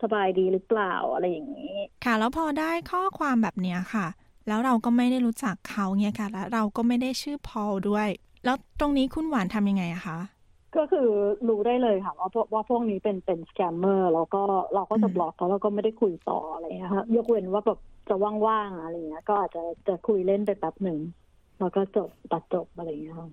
[0.04, 1.76] สบายดีหรือเปล่าอะไรอย่างนี้
[2.06, 4.08] ค่ะ แล้วพอได้ข้อความแบบเนี้ยค่ะ
[4.48, 8.08] แล้วเราก็ไม่ได้รู้จักเขาเนี่ยค่ะ แล้วเราก็ไม่ได้ชื่อพอลด้วย
[8.46, 10.18] แล้วตรงนี้คุณหวานทำยังไงอะคะ
[10.78, 11.00] ก็คือ
[11.48, 14.38] รู้ได้เลยค่ะว่าว่าพวกนี้เป็นเป็น scammer แล้วก็
[14.74, 18.14] เราก็จะบล็อกเขาแล้วก็ไม่ได้คุยต่ออะไรเงี้ยค่ะยกเว้นว่าแบบจะ
[18.48, 21.00] ว่างๆอะไรเงี้ย ก็อาจจะจะคุยเล่นไปแป๊บหนึ่ง
[21.58, 23.30] แล้วก็จบตัดจบอะไรอย่างเงี้ยค่ะ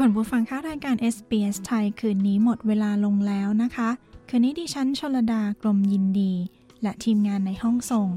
[0.00, 3.88] คุณผู้ฟังคะรายการ SBS ไทยคืนนี้หมดเวลาลงแล้วนะคะ
[4.28, 6.32] คืนนี้ดิฉันชลดากรมยินดี
[6.82, 8.08] และทีมงานในห้องส่ง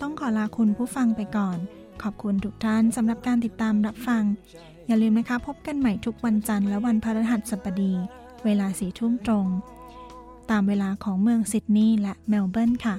[0.00, 1.58] ต้องขอลาคุณผู้ฟังไปก่อน
[2.02, 4.22] ขอบคุณทุกท่านสำหรับการติดตามรับฟัง
[4.86, 7.92] อย่าลืมนะคะ พบกันใหม่ทุกวันจันทร์และวันพฤหัสบดี
[8.44, 9.46] เวลาสี่ทุ่มตรง
[10.50, 12.96] ตามเวลาของเมืองซิดนีย์และเมลเบิร์นค่ะ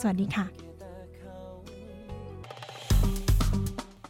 [0.00, 0.67] สวัสดีค่ะ